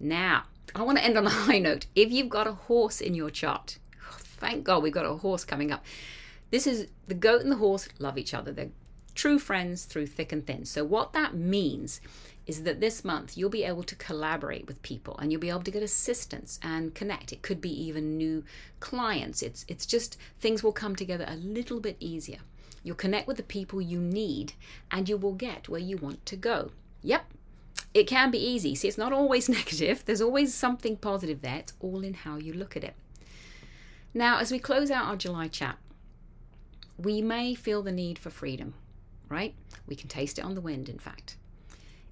Now, 0.01 0.45
I 0.75 0.83
want 0.83 0.99
to 0.99 1.05
end 1.05 1.17
on 1.17 1.27
a 1.27 1.31
high 1.47 1.59
note. 1.59 1.87
If 1.95 2.11
you've 2.11 2.29
got 2.29 2.47
a 2.47 2.53
horse 2.53 3.01
in 3.01 3.15
your 3.15 3.31
chart, 3.31 3.79
thank 4.19 4.65
God 4.65 4.83
we've 4.83 4.93
got 4.93 5.07
a 5.07 5.15
horse 5.15 5.45
coming 5.45 5.71
up. 5.71 5.85
This 6.51 6.67
is 6.67 6.89
the 7.07 7.15
goat 7.15 7.43
and 7.43 7.53
the 7.53 7.57
horse 7.57 7.89
love 7.99 8.19
each 8.19 8.35
other. 8.35 8.53
They're 8.53 8.71
true 9.15 9.39
friends 9.39 9.85
through 9.85 10.07
thick 10.07 10.33
and 10.33 10.47
thin. 10.47 10.65
So, 10.65 10.85
what 10.85 11.13
that 11.13 11.35
means 11.35 12.01
is 12.47 12.65
that 12.65 12.81
this 12.81 13.05
month 13.05 13.37
you'll 13.37 13.51
be 13.51 13.65
able 13.65 13.85
to 13.85 13.95
collaborate 13.95 14.67
with 14.67 14.83
people 14.83 15.17
and 15.19 15.31
you'll 15.31 15.41
be 15.41 15.51
able 15.51 15.63
to 15.63 15.71
get 15.71 15.83
assistance 15.83 16.59
and 16.63 16.95
connect. 16.95 17.33
It 17.33 17.43
could 17.43 17.61
be 17.61 17.71
even 17.71 18.17
new 18.17 18.45
clients. 18.81 19.43
It's 19.43 19.65
it's 19.69 19.87
just 19.87 20.17
things 20.41 20.63
will 20.63 20.73
come 20.73 20.97
together 20.97 21.25
a 21.29 21.37
little 21.37 21.81
bit 21.81 21.97
easier. 22.01 22.39
You'll 22.83 22.97
connect 22.97 23.29
with 23.29 23.37
the 23.37 23.45
people 23.45 23.81
you 23.81 24.01
need 24.01 24.55
and 24.91 25.09
you 25.09 25.17
will 25.17 25.35
get 25.35 25.69
where 25.69 25.81
you 25.81 25.97
want 25.97 26.27
to 26.27 26.37
go. 26.37 26.73
Yep, 27.03 27.27
it 27.95 28.05
can 28.05 28.31
be 28.31 28.39
easy. 28.39 28.75
See, 28.75 28.89
it's 28.89 28.99
not 28.99 29.13
always 29.13 29.49
negative, 29.61 30.05
there's 30.05 30.21
always 30.21 30.55
something 30.55 30.97
positive 30.97 31.43
there. 31.43 31.59
It's 31.59 31.75
all 31.81 32.03
in 32.03 32.15
how 32.15 32.37
you 32.37 32.53
look 32.53 32.77
at 32.77 32.85
it. 32.85 32.95
Now, 34.15 34.39
as 34.39 34.51
we 34.53 34.59
close 34.59 34.91
out 34.91 35.07
our 35.07 35.17
July 35.17 35.49
chat, 35.49 35.79
we 36.99 37.23
may 37.23 37.55
feel 37.55 37.83
the 37.83 37.93
need 37.93 38.19
for 38.19 38.31
freedom, 38.31 38.75
right? 39.33 39.55
We 39.87 39.97
can 39.97 40.09
taste 40.09 40.39
it 40.39 40.45
on 40.45 40.55
the 40.55 40.61
wind, 40.61 40.89
in 40.89 40.99
fact. 40.99 41.37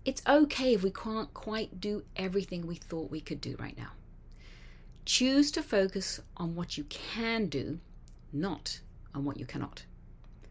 It's 0.05 0.23
okay 0.27 0.75
if 0.75 0.83
we 0.83 0.91
can't 0.91 1.33
quite 1.35 1.81
do 1.81 2.03
everything 2.17 2.67
we 2.67 2.77
thought 2.77 3.11
we 3.11 3.21
could 3.21 3.41
do 3.41 3.55
right 3.59 3.77
now. 3.77 3.91
Choose 5.05 5.51
to 5.53 5.63
focus 5.63 6.21
on 6.37 6.55
what 6.55 6.79
you 6.79 6.85
can 6.85 7.47
do, 7.47 7.79
not 8.33 8.81
on 9.15 9.25
what 9.25 9.37
you 9.37 9.45
cannot. 9.45 9.85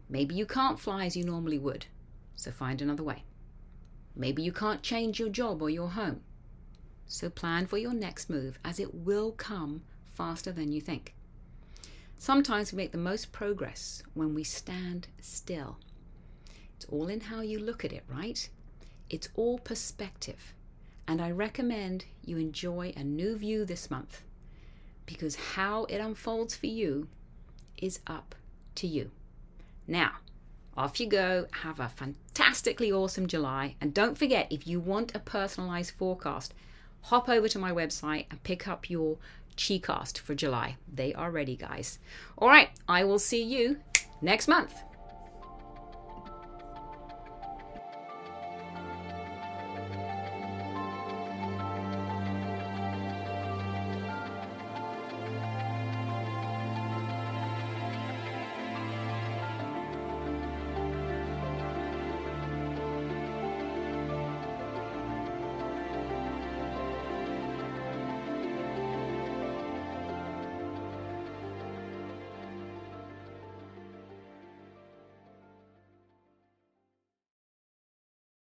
Maybe 0.08 0.34
you 0.34 0.46
can't 0.46 0.78
fly 0.78 1.06
as 1.06 1.16
you 1.16 1.24
normally 1.24 1.58
would, 1.58 1.86
so 2.36 2.50
find 2.50 2.80
another 2.80 3.02
way. 3.02 3.24
Maybe 4.14 4.42
you 4.42 4.52
can't 4.52 4.82
change 4.82 5.18
your 5.18 5.28
job 5.28 5.62
or 5.62 5.70
your 5.70 5.90
home. 5.90 6.20
So 7.06 7.28
plan 7.28 7.66
for 7.66 7.78
your 7.78 7.94
next 7.94 8.30
move 8.30 8.58
as 8.64 8.78
it 8.78 8.94
will 8.94 9.32
come 9.32 9.82
faster 10.04 10.52
than 10.52 10.70
you 10.70 10.80
think. 10.80 11.14
Sometimes 12.18 12.72
we 12.72 12.76
make 12.76 12.92
the 12.92 12.98
most 12.98 13.32
progress 13.32 14.02
when 14.14 14.34
we 14.34 14.44
stand 14.44 15.08
still. 15.20 15.78
It's 16.80 16.88
all 16.90 17.08
in 17.08 17.20
how 17.20 17.42
you 17.42 17.58
look 17.58 17.84
at 17.84 17.92
it, 17.92 18.04
right? 18.08 18.48
It's 19.10 19.28
all 19.34 19.58
perspective. 19.58 20.54
And 21.06 21.20
I 21.20 21.30
recommend 21.30 22.06
you 22.24 22.38
enjoy 22.38 22.94
a 22.96 23.04
new 23.04 23.36
view 23.36 23.66
this 23.66 23.90
month 23.90 24.22
because 25.04 25.36
how 25.36 25.84
it 25.90 25.98
unfolds 25.98 26.56
for 26.56 26.68
you 26.68 27.08
is 27.76 28.00
up 28.06 28.34
to 28.76 28.86
you. 28.86 29.10
Now, 29.86 30.12
off 30.74 30.98
you 30.98 31.06
go. 31.06 31.48
Have 31.50 31.80
a 31.80 31.90
fantastically 31.90 32.90
awesome 32.90 33.26
July. 33.26 33.76
And 33.78 33.92
don't 33.92 34.16
forget, 34.16 34.50
if 34.50 34.66
you 34.66 34.80
want 34.80 35.14
a 35.14 35.18
personalized 35.18 35.90
forecast, 35.90 36.54
hop 37.02 37.28
over 37.28 37.48
to 37.48 37.58
my 37.58 37.72
website 37.72 38.24
and 38.30 38.42
pick 38.42 38.66
up 38.66 38.88
your 38.88 39.18
Qicast 39.54 40.16
for 40.16 40.34
July. 40.34 40.76
They 40.90 41.12
are 41.12 41.30
ready, 41.30 41.56
guys. 41.56 41.98
All 42.38 42.48
right, 42.48 42.70
I 42.88 43.04
will 43.04 43.18
see 43.18 43.42
you 43.42 43.80
next 44.22 44.48
month. 44.48 44.82